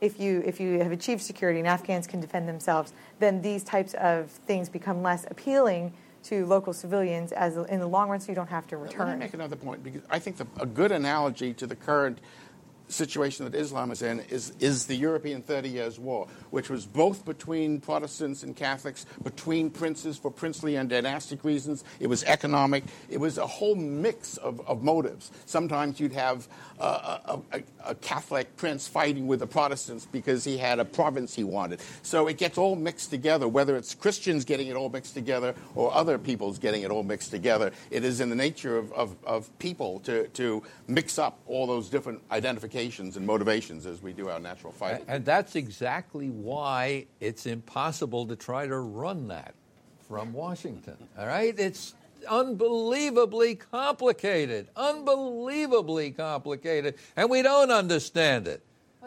[0.00, 3.94] if you if you have achieved security and Afghans can defend themselves, then these types
[3.94, 5.92] of things become less appealing
[6.24, 9.06] to local civilians as in the long run, so you don't have to return.
[9.06, 12.18] Let me make another point because I think the, a good analogy to the current
[12.88, 17.24] situation that Islam is in is, is the European Thirty Years' War, which was both
[17.24, 21.84] between Protestants and Catholics, between princes for princely and dynastic reasons.
[22.00, 22.84] It was economic.
[23.08, 25.30] It was a whole mix of, of motives.
[25.46, 26.46] Sometimes you'd have
[26.78, 31.44] a, a, a, Catholic prince fighting with the Protestants because he had a province he
[31.44, 31.80] wanted.
[32.02, 35.92] So it gets all mixed together, whether it's Christians getting it all mixed together or
[35.94, 37.72] other people's getting it all mixed together.
[37.90, 41.88] It is in the nature of, of, of people to, to mix up all those
[41.88, 45.04] different identifications and motivations as we do our natural fighting.
[45.08, 49.54] And that's exactly why it's impossible to try to run that
[50.06, 50.96] from Washington.
[51.18, 51.58] All right?
[51.58, 51.94] It's
[52.28, 58.62] unbelievably complicated, unbelievably complicated, and we don't understand it.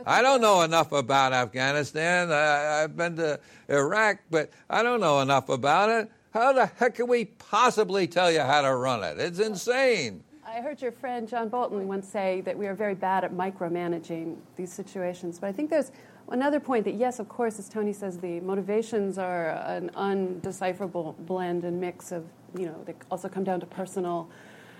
[0.05, 2.31] I don't know enough about Afghanistan.
[2.31, 6.09] I, have been to Iraq, but I don't know enough about it.
[6.33, 9.19] How the heck can we possibly tell you how to run it?
[9.19, 10.23] It's insane.
[10.49, 14.35] I heard your friend John Bolton once say that we are very bad at micromanaging
[14.55, 15.37] these situations.
[15.37, 15.91] But I think there's
[16.29, 21.65] another point that, yes, of course, as Tony says, the motivations are an undecipherable blend
[21.65, 22.25] and mix of
[22.57, 24.27] you know, they also come down to personal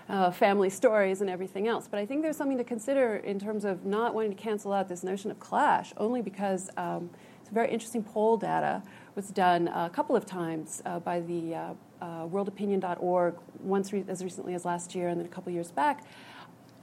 [0.10, 1.88] uh, family stories and everything else.
[1.88, 4.90] But I think there's something to consider in terms of not wanting to cancel out
[4.90, 7.12] this notion of clash, only because um,
[7.42, 8.82] it's very interesting poll data
[9.20, 14.24] was done a couple of times uh, by the uh, uh, worldopinion.org, once re- as
[14.24, 16.06] recently as last year and then a couple years back,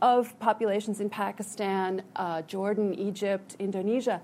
[0.03, 4.20] of populations in Pakistan, uh, Jordan, Egypt, Indonesia,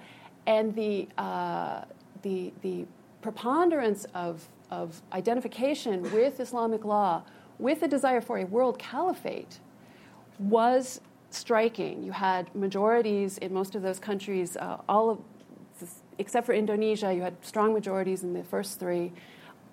[0.47, 1.87] and the, uh,
[2.21, 2.85] the, the
[3.23, 7.23] preponderance of of identification with Islamic law,
[7.59, 9.59] with a desire for a world caliphate,
[10.39, 11.01] was
[11.31, 12.03] striking.
[12.03, 15.19] You had majorities in most of those countries, uh, all of,
[16.19, 19.13] except for Indonesia, you had strong majorities in the first three.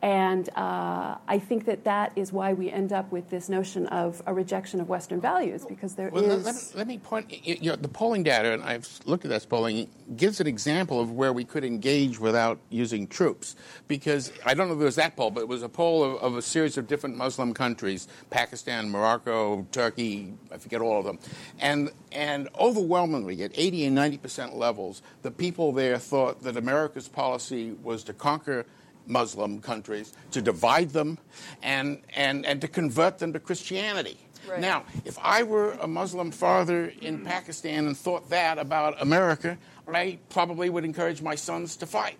[0.01, 4.21] And uh, I think that that is why we end up with this notion of
[4.25, 6.45] a rejection of Western values, because there well, is.
[6.45, 7.45] Let, let, me point.
[7.45, 11.11] You know, the polling data, and I've looked at that polling, gives an example of
[11.11, 13.57] where we could engage without using troops.
[13.89, 16.15] Because I don't know if it was that poll, but it was a poll of,
[16.21, 20.33] of a series of different Muslim countries: Pakistan, Morocco, Turkey.
[20.49, 21.19] I forget all of them,
[21.59, 27.09] and and overwhelmingly, at 80 and 90 percent levels, the people there thought that America's
[27.09, 28.65] policy was to conquer
[29.09, 31.17] Muslim countries, to divide them,
[31.61, 34.17] and, and, and to convert them to Christianity.
[34.47, 34.59] Right.
[34.59, 39.57] Now, if I were a Muslim father in Pakistan and thought that about America,
[39.87, 42.19] I probably would encourage my sons to fight.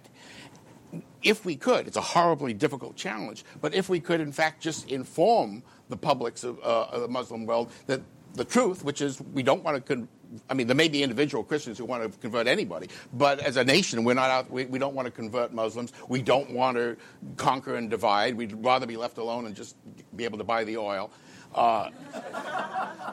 [1.22, 4.90] If we could, it's a horribly difficult challenge, but if we could, in fact, just
[4.90, 8.02] inform the publics of, uh, of the Muslim world that
[8.34, 9.96] the truth, which is we don't want to.
[9.96, 10.08] Con-
[10.50, 13.64] I mean, there may be individual Christians who want to convert anybody, but as a
[13.64, 14.52] nation, we're not out.
[14.52, 15.92] We, we don't want to convert Muslims.
[16.08, 16.98] We don't want to
[17.38, 18.36] conquer and divide.
[18.36, 19.76] We'd rather be left alone and just
[20.16, 21.12] be able to buy the oil.
[21.54, 21.90] Uh,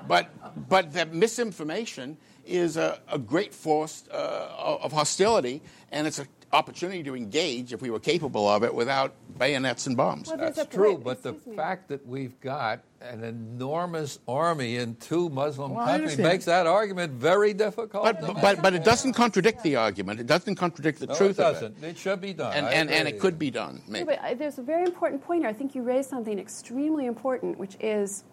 [0.07, 0.31] but
[0.69, 7.03] but that misinformation is a, a great force uh, of hostility, and it's an opportunity
[7.03, 10.29] to engage, if we were capable of it, without bayonets and bombs.
[10.29, 11.57] Well, That's true, wait, but the me.
[11.57, 17.13] fact that we've got an enormous army in two Muslim Well, countries makes that argument
[17.13, 18.05] very difficult.
[18.05, 20.21] But, but, but, but it doesn't contradict the argument.
[20.21, 21.83] It doesn't contradict the no, truth it of doesn't.
[21.83, 21.89] it.
[21.89, 22.55] It should be done.
[22.55, 25.43] And, and, and it could be done, Yeah, but uh, there's a very important point
[25.43, 25.51] here.
[25.51, 28.25] I think you raised something extremely important, which is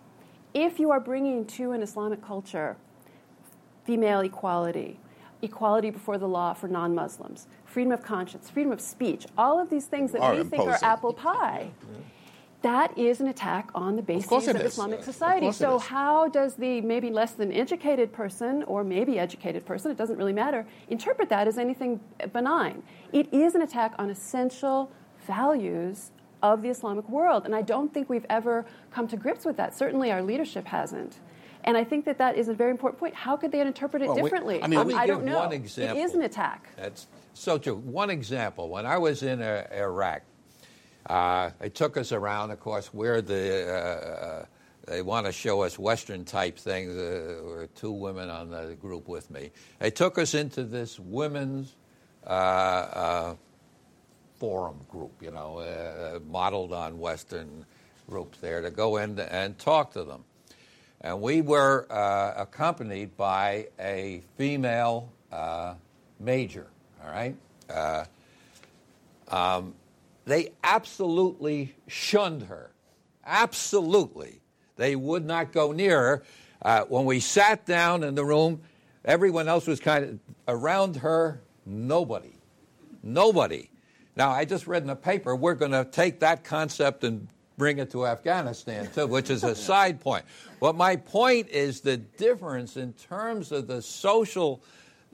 [0.53, 2.78] if you are bringing to an Islamic culture
[3.86, 4.99] female equality,
[5.41, 9.69] equality before the law for non Muslims, freedom of conscience, freedom of speech, all of
[9.69, 11.71] these things that Are we think are apple pie.
[12.61, 14.55] That is an attack on the bases course of.
[14.55, 15.47] Islamic Of society.
[15.47, 19.97] it So, how does the maybe less than educated person, or maybe educated person, it
[19.97, 21.99] doesn't really matter, interpret that as anything
[22.32, 22.84] benign?
[23.11, 24.89] It is an attack on essential
[25.28, 26.11] values
[26.41, 27.43] of the Islamic world.
[27.43, 29.76] And I don't think we've ever come to grips with that.
[29.76, 31.19] Certainly, our leadership hasn't.
[31.66, 33.16] And I think that that is a very important point.
[33.16, 34.61] How could they interpret it Well, we- differently?
[34.61, 35.39] I mean, Um, we- I give don't know.
[35.39, 35.97] one example.
[35.97, 36.70] It is an attack.
[36.76, 37.76] That's so true.
[37.76, 40.24] One example: when I was in uh, Iraq,
[41.07, 42.51] uh, they took us around.
[42.51, 44.45] Of course, where the uh,
[44.86, 46.91] they want to show us Western type things.
[46.91, 49.51] Uh, there were two women on the group with me.
[49.80, 51.76] They took us into this women's
[52.28, 53.36] uh, uh,
[54.38, 57.66] forum group, you know, uh, modeled on Western
[58.09, 60.26] groups there, to go in and talk to them.
[61.03, 65.73] And we were uh, accompanied by a female uh,
[66.19, 66.67] major,
[67.03, 67.35] all right?
[67.69, 68.05] Uh,
[69.27, 69.73] um,
[70.25, 72.71] they absolutely shunned her.
[73.25, 74.39] Absolutely.
[74.77, 76.23] They would not go near her.
[76.61, 78.61] Uh, when we sat down in the room,
[79.03, 82.33] everyone else was kind of around her, nobody.
[83.01, 83.69] Nobody.
[84.15, 87.27] Now, I just read in the paper, we're going to take that concept and
[87.57, 90.25] bring it to Afghanistan, too, which is a side point.
[90.59, 94.61] But my point is the difference in terms of the social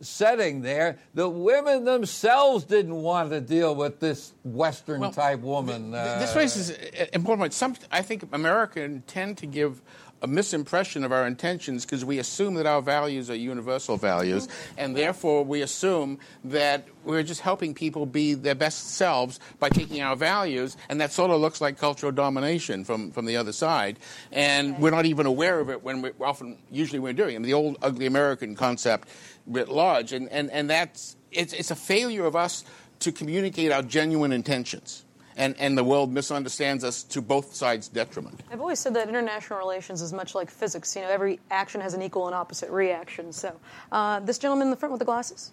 [0.01, 0.97] setting there.
[1.13, 5.91] The women themselves didn't want to deal with this Western Well, type woman.
[5.91, 7.53] Th- This uh, raises an important point.
[7.53, 9.81] Some, I think Americans tend to give
[10.21, 14.79] a misimpression of our intentions because we assume that our values are universal values, mm-hmm.
[14.79, 20.01] and therefore we assume that we're just helping people be their best selves by taking
[20.01, 23.97] our values, and that sort of looks like cultural domination from, from the other side.
[24.31, 27.43] And we're not even aware of it when we're often, usually we're doing it.
[27.43, 29.07] the old ugly American concept
[29.47, 32.65] writ large, and, and, and that's, it's, it's a failure of us
[32.99, 35.05] to communicate our genuine intentions.
[35.39, 38.41] And, and the world misunderstands us to both sides' detriment.
[38.51, 40.93] I've always said that international relations is much like physics.
[40.97, 43.31] You know, every action has an equal and opposite reaction.
[43.31, 43.57] So,
[43.91, 45.51] uh, this gentleman in the front with the glasses.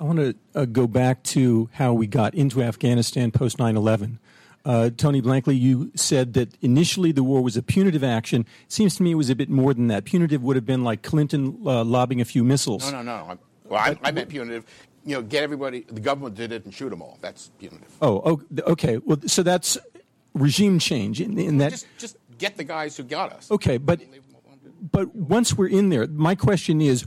[0.00, 4.20] I want to uh, go back to how we got into Afghanistan post 9 11.
[4.64, 8.42] Uh, Tony Blankley, you said that initially the war was a punitive action.
[8.42, 10.04] It seems to me it was a bit more than that.
[10.04, 12.92] Punitive would have been like Clinton uh, lobbing a few missiles.
[12.92, 13.32] No, no, no.
[13.32, 14.64] I, well, I, I meant punitive.
[15.08, 17.16] You know, get everybody, the government did it and shoot them all.
[17.22, 17.90] That's punitive.
[18.02, 18.98] Oh, oh, okay.
[18.98, 19.78] Well, so that's
[20.34, 21.70] regime change in, in that.
[21.70, 23.50] Just, just get the guys who got us.
[23.50, 24.02] Okay, but
[24.92, 27.06] but once we're in there, my question is: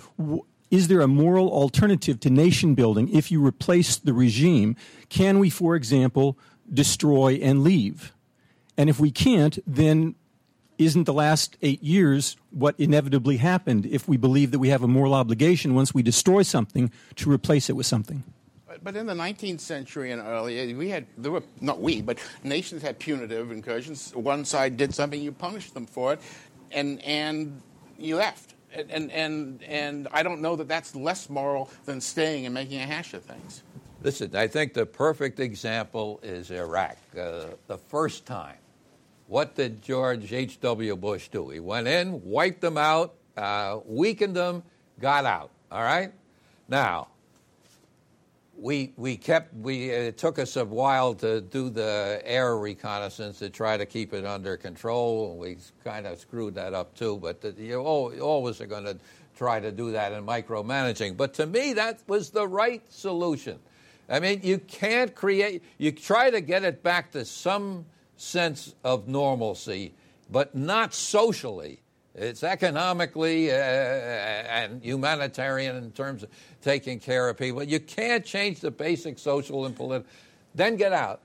[0.71, 4.75] Is there a moral alternative to nation building if you replace the regime?
[5.09, 6.39] Can we, for example,
[6.73, 8.13] destroy and leave?
[8.77, 10.15] And if we can't, then
[10.85, 14.87] isn't the last eight years what inevitably happened if we believe that we have a
[14.87, 18.23] moral obligation once we destroy something to replace it with something?
[18.67, 22.17] But, but in the 19th century and earlier, we had, there were, not we, but
[22.43, 24.15] nations had punitive incursions.
[24.15, 26.21] One side did something, you punished them for it,
[26.71, 27.61] and, and
[27.97, 28.55] you left.
[28.73, 32.79] And, and, and, and I don't know that that's less moral than staying and making
[32.79, 33.63] a hash of things.
[34.03, 36.97] Listen, I think the perfect example is Iraq.
[37.15, 38.55] Uh, the first time,
[39.31, 40.97] what did George H.W.
[40.97, 41.51] Bush do?
[41.51, 44.61] He went in, wiped them out, uh, weakened them,
[44.99, 45.51] got out.
[45.71, 46.11] All right?
[46.67, 47.07] Now,
[48.57, 53.49] we, we kept, we, it took us a while to do the air reconnaissance to
[53.49, 55.37] try to keep it under control.
[55.37, 58.97] We kind of screwed that up too, but the, you always are going to
[59.37, 61.15] try to do that in micromanaging.
[61.15, 63.59] But to me, that was the right solution.
[64.09, 67.85] I mean, you can't create, you try to get it back to some
[68.21, 69.93] sense of normalcy,
[70.29, 71.81] but not socially.
[72.13, 76.29] It's economically uh, and humanitarian in terms of
[76.61, 77.63] taking care of people.
[77.63, 80.09] You can't change the basic social and political.
[80.53, 81.21] Then get out.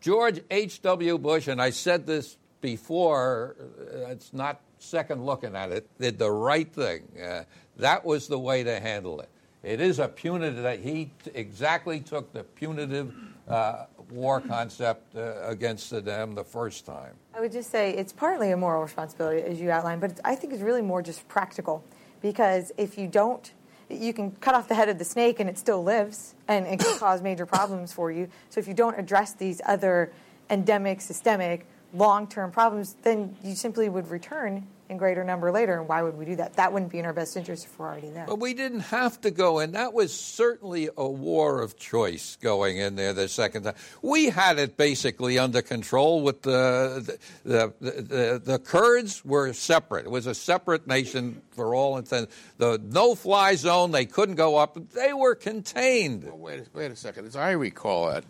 [0.00, 1.18] George H.W.
[1.18, 6.30] Bush, and I said this before, uh, it's not second looking at it, did the
[6.30, 7.02] right thing.
[7.20, 7.42] Uh,
[7.78, 9.28] that was the way to handle it.
[9.62, 13.12] It is a punitive, that he t- exactly took the punitive
[13.48, 17.14] uh, war concept uh, against Saddam the first time.
[17.34, 20.52] I would just say it's partly a moral responsibility, as you outlined, but I think
[20.52, 21.84] it's really more just practical.
[22.20, 23.50] Because if you don't,
[23.88, 26.78] you can cut off the head of the snake and it still lives and it
[26.80, 28.28] can cause major problems for you.
[28.50, 30.12] So if you don't address these other
[30.48, 35.78] endemic, systemic, long term problems, then you simply would return in greater number later.
[35.78, 36.54] And why would we do that?
[36.54, 38.26] That wouldn't be in our best interest if we're already there.
[38.26, 39.72] But we didn't have to go in.
[39.72, 43.74] That was certainly a war of choice going in there the second time.
[44.02, 50.06] We had it basically under control with the the the, the, the Kurds were separate.
[50.06, 52.34] It was a separate nation for all intents.
[52.58, 54.76] The no-fly zone, they couldn't go up.
[54.90, 56.24] They were contained.
[56.24, 57.26] Well, wait, wait a second.
[57.26, 58.24] As I recall it,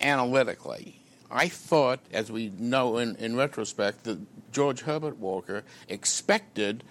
[0.00, 1.01] analytically,
[1.32, 4.18] I thought, as we know in, in retrospect, that
[4.52, 6.84] George Herbert Walker expected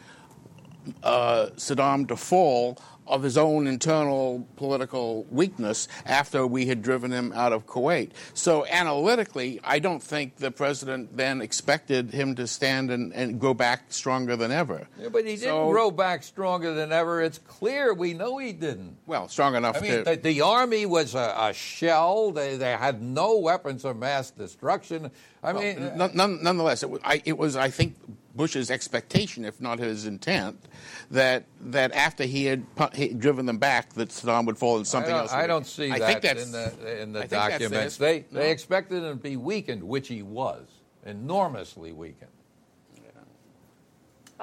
[1.04, 7.34] uh, Saddam to fall of his own internal political weakness after we had driven him
[7.34, 8.12] out of Kuwait.
[8.34, 13.54] So analytically, I don't think the president then expected him to stand and, and go
[13.54, 14.88] back stronger than ever.
[15.00, 17.22] Yeah, but he didn't grow back stronger than ever.
[17.22, 17.94] It's clear.
[17.94, 18.98] We know he didn't.
[19.06, 20.04] Well, strong enough I mean, to.
[20.04, 22.32] the, the army was a, a shell.
[22.32, 25.12] They, they had no weapons of mass destruction.
[25.44, 27.96] I Well, mean, none- nonetheless, it was, I, it was, I think,
[28.36, 30.58] Bush's expectation, if not his intent,
[31.10, 34.78] that that after he had pu- he had driven them back, that Saddam would fall
[34.78, 35.34] and something I don't, else.
[35.34, 37.98] I don't see I that think that's, in the in the I think that's documents.
[37.98, 38.40] They No?
[38.40, 40.68] they expected him to be weakened, which he was,
[41.06, 42.30] enormously weakened.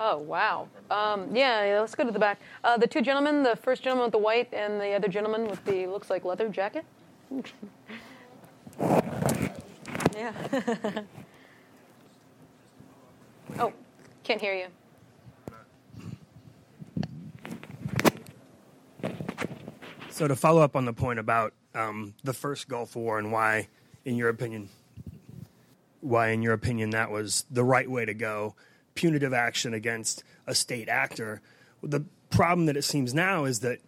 [0.00, 0.68] Oh, wow.
[0.92, 2.40] Um, yeah, yeah, let's go to the back.
[2.62, 5.64] Uh, the two gentlemen, the first gentleman with the white and the other gentleman with
[5.64, 6.84] the, looks like leather jacket.
[10.14, 10.32] yeah.
[13.58, 13.72] oh,
[14.24, 14.66] can't hear you.
[20.10, 23.68] So to follow up on the point about um, the first Gulf War and why,
[24.04, 24.68] in your opinion,
[26.00, 28.56] why in your opinion that was the right way to go,
[28.94, 31.40] punitive action against a state actor.
[31.82, 33.78] The problem that it seems now is that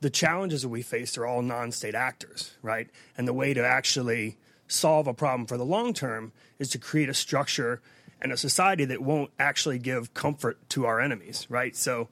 [0.00, 2.88] the challenges that we faced are all non-state actors, right?
[3.16, 7.08] And the way to actually solve a problem for the long term is to create
[7.08, 7.82] a structure
[8.20, 11.74] and a society that won't actually give comfort to our enemies, right?
[11.76, 12.08] So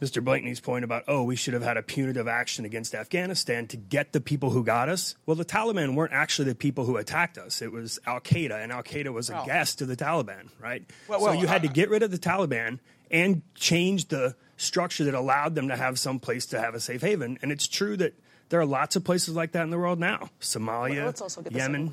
[0.00, 0.22] Mr.
[0.22, 4.12] Blankley's point about, oh, we should have had a punitive action against Afghanistan to get
[4.12, 5.16] the people who got us.
[5.26, 7.60] Well, the Taliban weren't actually the people who attacked us.
[7.62, 10.84] It was Al Qaeda, and Al Qaeda was a Well- guest to the Taliban, right?
[11.08, 12.78] Well, so you had uh, to get rid of the Taliban
[13.10, 17.00] and change the structure that allowed them to have some place to have a safe
[17.00, 17.38] haven.
[17.42, 18.14] And it's true that
[18.50, 21.42] there are lots of places like that in the world now Somalia, Well, let's also
[21.42, 21.92] get the Yemen.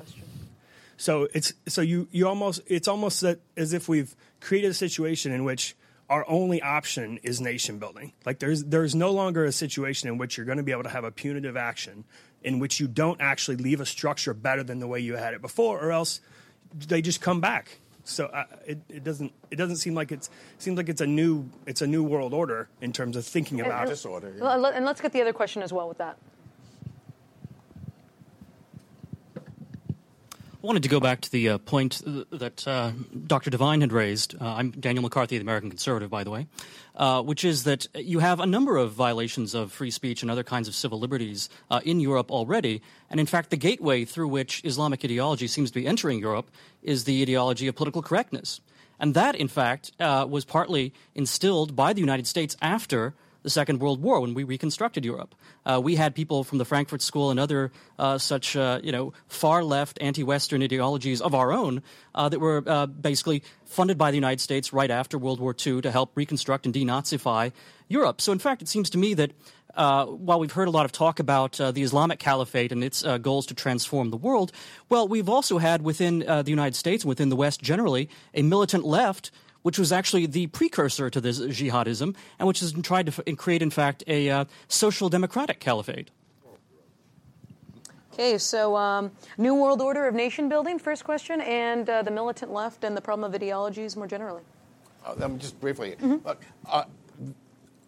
[0.96, 1.24] Question.
[1.24, 3.24] So it's so you you almost it's almost
[3.56, 5.76] as if we've created a situation in which
[6.08, 8.12] our only option is nation building.
[8.24, 10.88] Like there's there's no longer a situation in which you're going to be able to
[10.88, 12.04] have a punitive action
[12.42, 15.42] in which you don't actually leave a structure better than the way you had it
[15.42, 16.20] before, or else
[16.88, 17.80] they just come back.
[18.04, 21.50] So uh, it, it doesn't it doesn't seem like it's seems like it's a new
[21.66, 24.42] it's a new world order in terms of thinking about and- disorder, yeah.
[24.42, 26.18] Well, and let's get the other question as well with that.
[30.66, 32.90] Wanted to go back to the uh, point that uh,
[33.28, 33.50] Dr.
[33.50, 34.34] Devine had raised.
[34.34, 36.48] Uh, I'm Daniel McCarthy, the American Conservative, by the way,
[36.96, 40.42] uh, which is that you have a number of violations of free speech and other
[40.42, 42.82] kinds of civil liberties uh, in Europe already.
[43.08, 46.50] And in fact, the gateway through which Islamic ideology seems to be entering Europe
[46.82, 48.60] is the ideology of political correctness.
[48.98, 53.14] And that, in fact, uh, was partly instilled by the United States after
[53.46, 55.32] the Second World War when we reconstructed Europe.
[55.64, 59.12] Uh, we had people from the Frankfurt School and other uh, such, uh, you know,
[59.28, 61.80] far left anti-Western ideologies of our own
[62.16, 65.80] uh, that were uh, basically funded by the United States right after World War II
[65.80, 67.52] to help reconstruct and denazify
[67.86, 68.20] Europe.
[68.20, 69.30] So, in fact, it seems to me that
[69.76, 73.04] uh, while we've heard a lot of talk about uh, the Islamic Caliphate and its
[73.04, 74.50] uh, goals to transform the world,
[74.88, 79.30] well, we've also had within the United States within the West generally a militant left
[79.66, 83.62] which was actually the precursor to this jihadism, and which has tried to f- create,
[83.62, 86.12] in fact, a uh, social democratic caliphate.
[88.12, 92.52] Okay, so um, New World Order of Nation Building, first question, and uh, the militant
[92.52, 94.42] left and the problem of ideologies more generally.
[95.04, 95.96] Uh, let me just briefly.
[96.00, 96.84] Look, uh,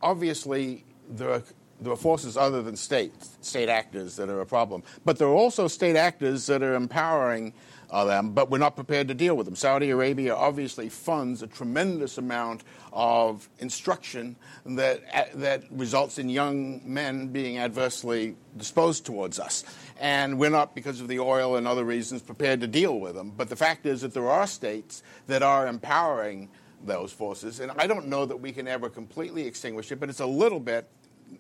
[0.02, 1.44] obviously, there are
[1.80, 5.34] there are forces other than state state actors that are a problem, but there are
[5.34, 9.47] also state actors that are empowering uh, them, but we're not prepared to deal with
[9.47, 9.56] them.
[9.56, 12.62] Saudi Arabia obviously funds a tremendous amount
[12.93, 14.36] of instruction
[14.66, 19.65] that uh, that results in young men being adversely disposed towards us,
[19.98, 23.32] and we're not, because of the oil and other reasons, prepared to deal with them.
[23.36, 26.51] But the fact is that there are states that are empowering
[26.85, 30.20] those forces, and I don't know that we can ever completely extinguish it, but it's
[30.20, 30.89] a little bit.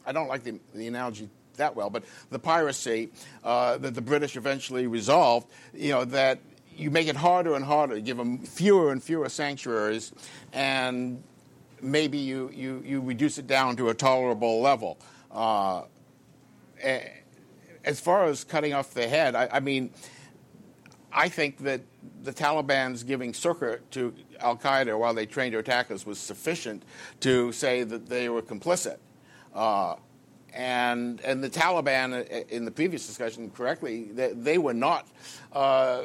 [0.04, 1.28] I don't like the, the analogy
[1.58, 3.10] that well, but the piracy
[3.44, 6.40] uh, that the British eventually resolved, you know, that
[6.76, 10.12] you make it harder and harder, give them fewer and fewer sanctuaries,
[10.52, 11.22] and
[11.82, 14.98] maybe you, you, you reduce it down to a tolerable level.
[15.30, 15.82] Uh,
[17.84, 19.90] as far as cutting off the head, I, I mean,
[21.12, 21.80] I think that
[22.22, 26.84] the Taliban's giving succor to Al Qaeda while they trained to attack us was sufficient
[27.20, 28.98] to say that they were complicit.
[29.54, 29.96] Uh,
[30.58, 35.06] and and the Taliban, uh, in the previous discussion, correctly, they, they were not
[35.52, 36.02] uh,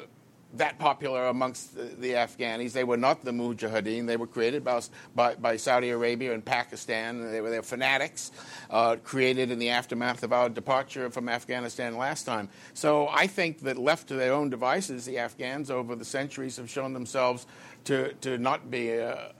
[0.53, 2.71] that popular amongst the, the, Afghanis.
[2.71, 4.05] They were not the Mujahideen.
[4.05, 4.81] They were created by,
[5.15, 7.31] by, by Saudi Arabia and Pakistan.
[7.31, 8.31] They were their fanatics,
[8.69, 12.47] uh, created in the aftermath of our departure from Afghanistan last time.
[12.75, 16.69] So I think that left to their own devices, the Afghans over the centuries have
[16.69, 17.47] shown themselves
[17.85, 19.33] to, to not be a,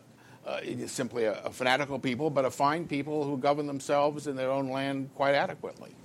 [0.46, 4.52] uh, simply a, a, fanatical people, but a fine people who govern themselves in their
[4.52, 5.96] own land quite adequately.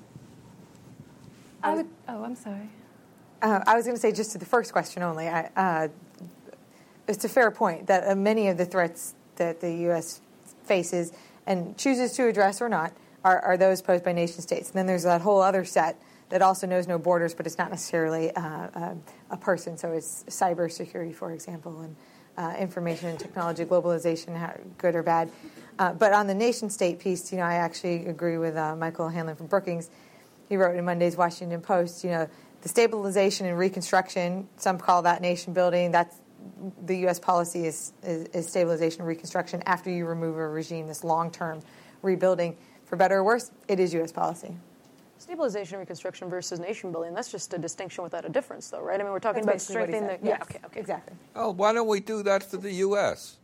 [1.62, 2.68] I would, oh, I'm sorry.
[3.42, 5.28] Uh, I was going to say just to the first question only.
[5.28, 5.88] I, uh,
[7.08, 10.20] it's a fair point that uh, many of the threats that the U.S.
[10.64, 11.12] faces
[11.46, 12.92] and chooses to address or not
[13.24, 14.68] are, are, those posed by nation states.
[14.68, 17.70] And then there's that whole other set that also knows no borders, but it's not
[17.70, 18.94] necessarily uh, uh,
[19.30, 19.78] a person.
[19.78, 21.96] So it's cybersecurity, for example, and
[22.38, 25.30] uh, information and technology, globalization, how, good or bad.
[25.76, 29.48] but on the nation state piece, you know, I actually agree with Michael O'Hanlon from
[29.48, 29.90] Brookings.
[30.48, 32.28] He wrote in Monday's Washington Post, you know
[32.62, 35.92] the stabilization and reconstruction, some call that nation building.
[35.92, 36.16] That's
[36.84, 37.18] the U.S.
[37.18, 41.60] policy is, is, is stabilization and reconstruction after you remove a regime, this long term
[42.02, 42.56] rebuilding.
[42.86, 44.12] For better or worse, it is U.S.
[44.12, 44.56] policy.
[45.28, 48.98] Stabilization and reconstruction versus nation building, that's just a distinction without a difference, though, right?
[48.98, 50.26] I mean, we're talking that's about strengthening the.
[50.26, 50.80] Yes, yeah, okay, okay.
[50.80, 51.14] Exactly.
[51.36, 53.36] Oh, why don't we do that for the U.S.?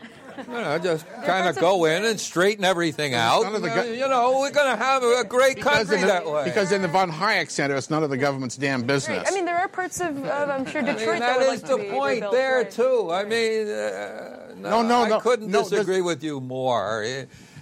[0.38, 3.42] You know, just kind of go in and straighten everything out.
[3.42, 6.44] Go- you know, we're going to have a great country the, that way.
[6.44, 9.18] Because in the von Hayek Center, it's none of the government's damn business.
[9.18, 9.26] Right.
[9.28, 11.62] I mean, there are parts of, of I'm sure, Detroit I mean, that, that is
[11.62, 12.70] like the point there right.
[12.70, 13.10] too.
[13.10, 17.04] I mean, uh, no, no, no, I couldn't no, disagree with you more.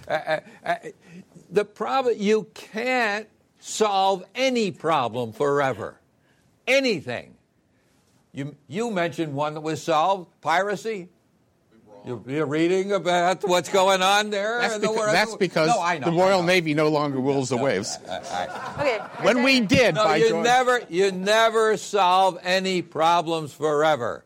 [0.07, 0.75] Uh, uh, uh,
[1.49, 3.27] the problem you can't
[3.67, 5.99] solve any problem forever,
[6.65, 7.35] anything.
[8.33, 11.09] You you mentioned one that was solved: piracy.
[12.25, 14.61] You're, reading about what's going on there.
[14.61, 15.67] That's, beca- that's because
[15.99, 17.97] no, the Royal Navy no longer rules the waves.
[18.07, 18.99] okay.
[19.23, 20.45] When we did, no, you George.
[20.45, 24.23] never, you never solve any problems forever.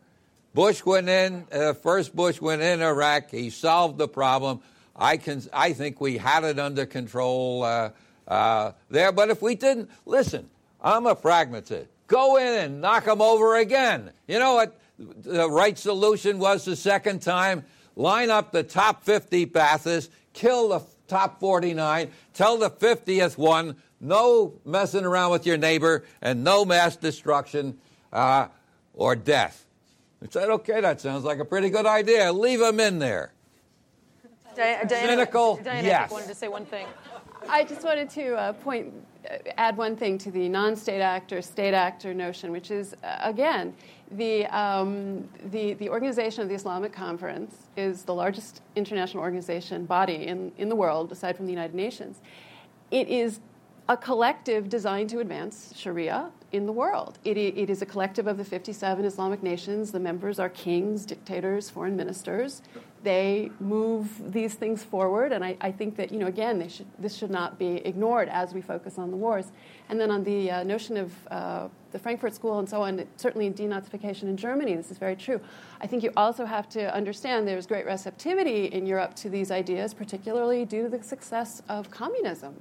[0.54, 1.44] Bush went in.
[1.50, 3.30] Uh, first, Bush went in Iraq.
[3.32, 4.60] He solved the problem.
[4.94, 5.42] I can.
[5.52, 7.90] I think we had it under control uh,
[8.32, 9.12] uh, there.
[9.12, 10.48] But if we didn't, listen.
[10.80, 11.88] I'm a pragmatist.
[12.06, 14.10] Go in and knock them over again.
[14.26, 14.78] You know what?
[14.98, 17.64] the right solution was the second time
[17.96, 24.54] line up the top 50 Baathists, kill the top 49, tell the 50th one no
[24.64, 27.78] messing around with your neighbor and no mass destruction
[28.12, 28.48] uh,
[28.94, 29.66] or death.
[30.22, 32.32] I said, okay, that sounds like a pretty good idea.
[32.32, 33.32] Leave them in there.
[34.54, 36.10] Diana, Cynical, Diana, yes.
[36.10, 36.86] I wanted to say one thing.
[37.48, 38.92] I just wanted to uh, point,
[39.30, 43.74] uh, add one thing to the non-state actor, state actor notion, which is, uh, again,
[44.12, 50.26] the, um, the, the organization of the Islamic Conference is the largest international organization body
[50.26, 52.20] in, in the world, aside from the United Nations.
[52.90, 53.40] It is
[53.88, 57.18] a collective designed to advance Sharia in the world.
[57.24, 59.90] It, it is a collective of the 57 Islamic nations.
[59.90, 62.62] The members are kings, dictators, foreign ministers.
[63.02, 67.16] They move these things forward, and I, I think that, you know, again, should, this
[67.16, 69.46] should not be ignored as we focus on the wars.
[69.88, 73.50] And then on the uh, notion of uh, the Frankfurt School and so on, certainly
[73.50, 75.40] denazification in Germany, this is very true.
[75.80, 79.92] I think you also have to understand there's great receptivity in Europe to these ideas,
[79.92, 82.54] particularly due to the success of communism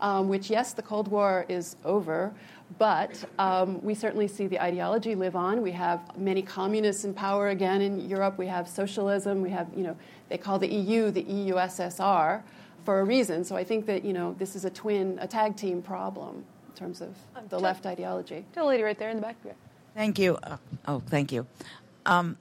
[0.00, 2.32] um, which, yes, the Cold War is over,
[2.78, 5.62] but um, we certainly see the ideology live on.
[5.62, 8.38] We have many communists in power again in Europe.
[8.38, 9.42] We have socialism.
[9.42, 9.96] We have, you know,
[10.28, 12.42] they call the EU the EUSSR
[12.84, 13.44] for a reason.
[13.44, 16.74] So I think that, you know, this is a twin, a tag team problem in
[16.74, 18.44] terms of um, the left ideology.
[18.52, 19.36] Tell lady right there in the back.
[19.94, 20.36] Thank you.
[20.42, 20.56] Uh,
[20.86, 21.46] oh, thank you.
[22.06, 22.38] Um,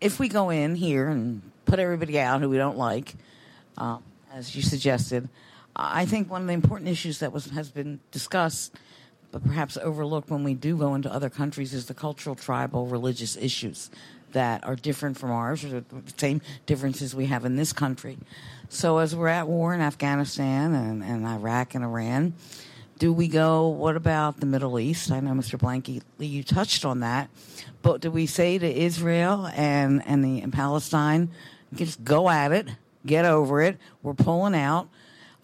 [0.00, 3.14] if we go in here and put everybody out who we don't like,
[3.76, 3.98] uh,
[4.32, 5.28] as you suggested,
[5.78, 8.74] I think one of the important issues that was has been discussed,
[9.30, 13.36] but perhaps overlooked when we do go into other countries, is the cultural, tribal, religious
[13.36, 13.90] issues
[14.32, 15.84] that are different from ours, or the
[16.16, 18.18] same differences we have in this country.
[18.68, 22.34] So, as we're at war in Afghanistan and, and Iraq and Iran,
[22.98, 25.12] do we go, what about the Middle East?
[25.12, 25.58] I know, Mr.
[25.58, 27.30] Blankley, you touched on that.
[27.80, 31.30] But do we say to Israel and, and, the, and Palestine,
[31.72, 32.66] just go at it,
[33.06, 34.88] get over it, we're pulling out,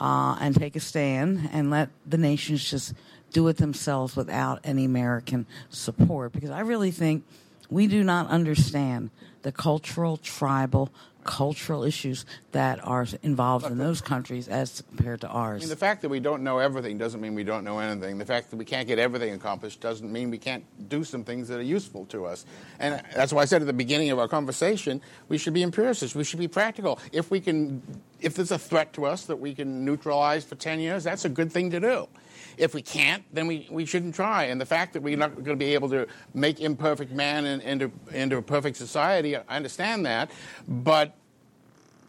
[0.04, 2.92] uh, and take a stand and let the nations just
[3.32, 6.32] do it themselves without any American support?
[6.32, 7.24] Because I really think
[7.70, 9.08] we do not understand
[9.40, 10.92] the cultural, tribal,
[11.24, 15.62] cultural issues that are involved in those countries as compared to ours.
[15.62, 18.18] I mean, the fact that we don't know everything doesn't mean we don't know anything.
[18.18, 21.48] The fact that we can't get everything accomplished doesn't mean we can't do some things
[21.48, 22.44] that are useful to us.
[22.78, 26.14] And that's why I said at the beginning of our conversation, we should be empiricists.
[26.14, 26.98] We should be practical.
[27.12, 27.82] If we can,
[28.20, 31.30] if there's a threat to us that we can neutralize for 10 years, that's a
[31.30, 32.08] good thing to do.
[32.56, 34.44] If we can't, then we, we shouldn't try.
[34.44, 37.90] And the fact that we're not going to be able to make imperfect man into,
[38.12, 40.30] into a perfect society, I understand that.
[40.68, 41.14] But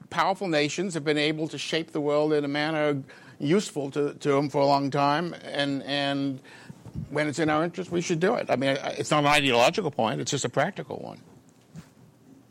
[0.10, 3.02] powerful nations have been able to shape the world in a manner
[3.40, 5.36] useful to, to them for a long time.
[5.44, 6.40] And, and
[7.10, 8.50] when it's in our interest, we should do it.
[8.50, 11.20] I mean, it's not an ideological point, it's just a practical one.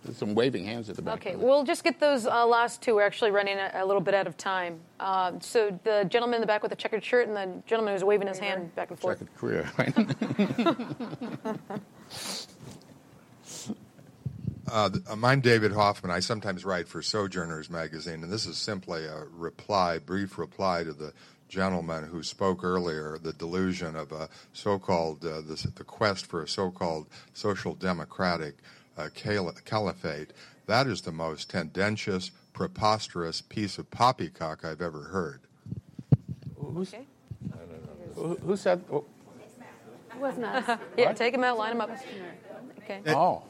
[0.05, 1.14] There's some waving hands at the back.
[1.14, 2.97] Okay, we'll just get those uh, last two.
[2.97, 4.81] We're actually running a, a little bit out of time.
[5.01, 8.05] Uh, so the gentleman in the back with the checkered shirt and the gentleman who's
[8.05, 9.18] waving his hand back and forth.
[9.18, 9.94] Checkered career, right?
[14.66, 16.10] Uh, I'm David Hoffman.
[16.10, 20.94] I sometimes write for Sojourners magazine, and this is simply a reply, brief reply to
[20.94, 21.12] the
[21.48, 26.48] gentleman who spoke earlier, the delusion of a so-called, uh, the, the, quest for a
[26.48, 28.56] so-called social democratic
[28.96, 29.08] uh,
[29.64, 30.32] caliphate.
[30.66, 35.40] That is the most tendentious, preposterous piece of poppycock I've ever heard.
[36.56, 37.06] Who's, okay.
[38.14, 38.84] who, who said?
[38.90, 39.04] Oh.
[40.14, 40.78] It wasn't us.
[40.96, 41.90] yeah, take him out, line him up.
[42.78, 43.00] Okay.
[43.08, 43.42] Oh.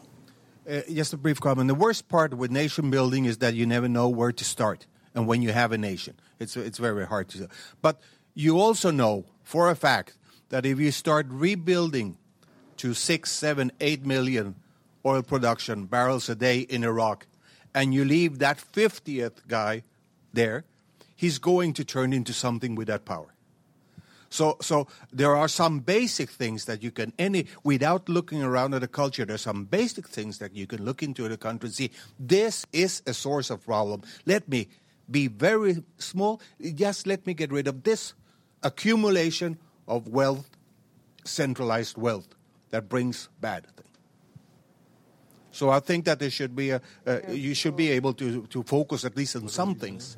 [0.68, 1.68] Uh, just a brief comment.
[1.68, 5.26] The worst part with nation building is that you never know where to start and
[5.26, 6.14] when you have a nation.
[6.40, 7.48] It's, it's very hard to.
[7.82, 8.00] But
[8.34, 10.16] you also know for a fact
[10.48, 12.16] that if you start rebuilding
[12.78, 14.54] to six, seven, eight million
[15.04, 17.26] oil production barrels a day in Iraq,
[17.74, 19.82] and you leave that 50th guy
[20.32, 20.64] there,
[21.14, 23.34] he's going to turn into something with that power.
[24.34, 28.80] So, so there are some basic things that you can any without looking around at
[28.80, 29.24] the culture.
[29.24, 31.90] There's some basic things that you can look into the country and see.
[32.18, 34.02] This is a source of problem.
[34.26, 34.66] Let me
[35.08, 36.40] be very small.
[36.60, 38.14] Just let me get rid of this
[38.64, 39.56] accumulation
[39.86, 40.50] of wealth,
[41.24, 42.34] centralized wealth
[42.70, 43.93] that brings bad things.
[45.54, 48.64] So I think that there should be a, uh, you should be able to, to
[48.64, 50.16] focus at least on some things.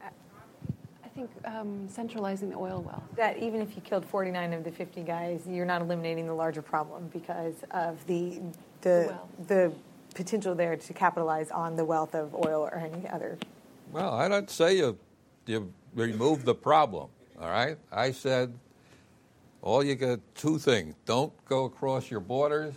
[0.00, 3.02] I think um, centralizing the oil well.
[3.16, 6.62] That even if you killed 49 of the 50 guys, you're not eliminating the larger
[6.62, 8.40] problem because of the
[8.82, 9.72] the the, the
[10.14, 13.36] potential there to capitalize on the wealth of oil or any other.
[13.90, 14.96] Well, I don't say you
[15.46, 17.08] you remove the problem.
[17.40, 18.54] All right, I said
[19.60, 22.74] all you get two things: don't go across your borders,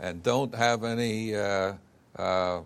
[0.00, 1.74] and don't have any uh,
[2.18, 2.60] uh,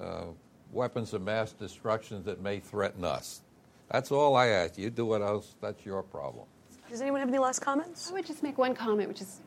[0.00, 0.24] uh,
[0.72, 3.42] weapons of mass destruction that may threaten us.
[3.90, 4.78] That's all I ask.
[4.78, 6.46] You do what else, that's your problem.
[6.88, 8.10] Does anyone have any last comments?
[8.10, 9.40] I would just make one comment, which is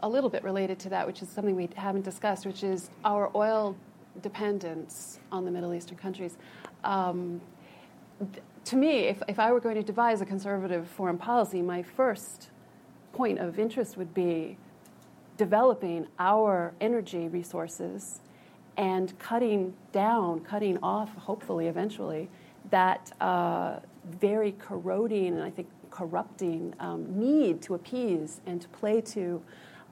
[0.00, 3.30] a little bit related to that, which is something we haven't discussed, which is our
[3.34, 3.76] oil
[4.20, 6.36] dependence on the Middle Eastern countries.
[6.84, 7.40] Um,
[8.64, 12.50] to me, if, if I were going to devise a conservative foreign policy, my first
[13.12, 14.56] point of interest would be
[15.42, 18.20] developing our energy resources
[18.76, 22.30] and cutting down, cutting off, hopefully, eventually,
[22.70, 29.00] that uh, very corroding and I think corrupting um, need to appease and to play
[29.00, 29.42] to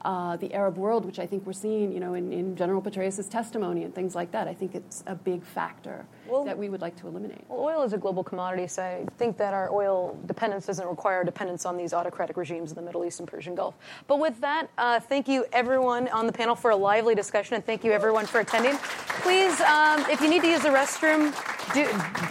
[0.03, 3.29] uh, the Arab world, which I think we're seeing, you know, in, in General Petraeus'
[3.29, 4.47] testimony and things like that.
[4.47, 7.43] I think it's a big factor well, that we would like to eliminate.
[7.47, 11.23] Well, oil is a global commodity, so I think that our oil dependence doesn't require
[11.23, 13.75] dependence on these autocratic regimes in the Middle East and Persian Gulf.
[14.07, 17.65] But with that, uh, thank you everyone on the panel for a lively discussion, and
[17.65, 18.77] thank you everyone for attending.
[19.21, 21.31] Please, um, if you need to use the restroom,
[21.73, 21.87] do,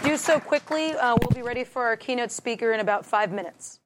[0.07, 0.93] do so quickly.
[0.93, 3.79] Uh, we'll be ready for our keynote speaker in about five minutes.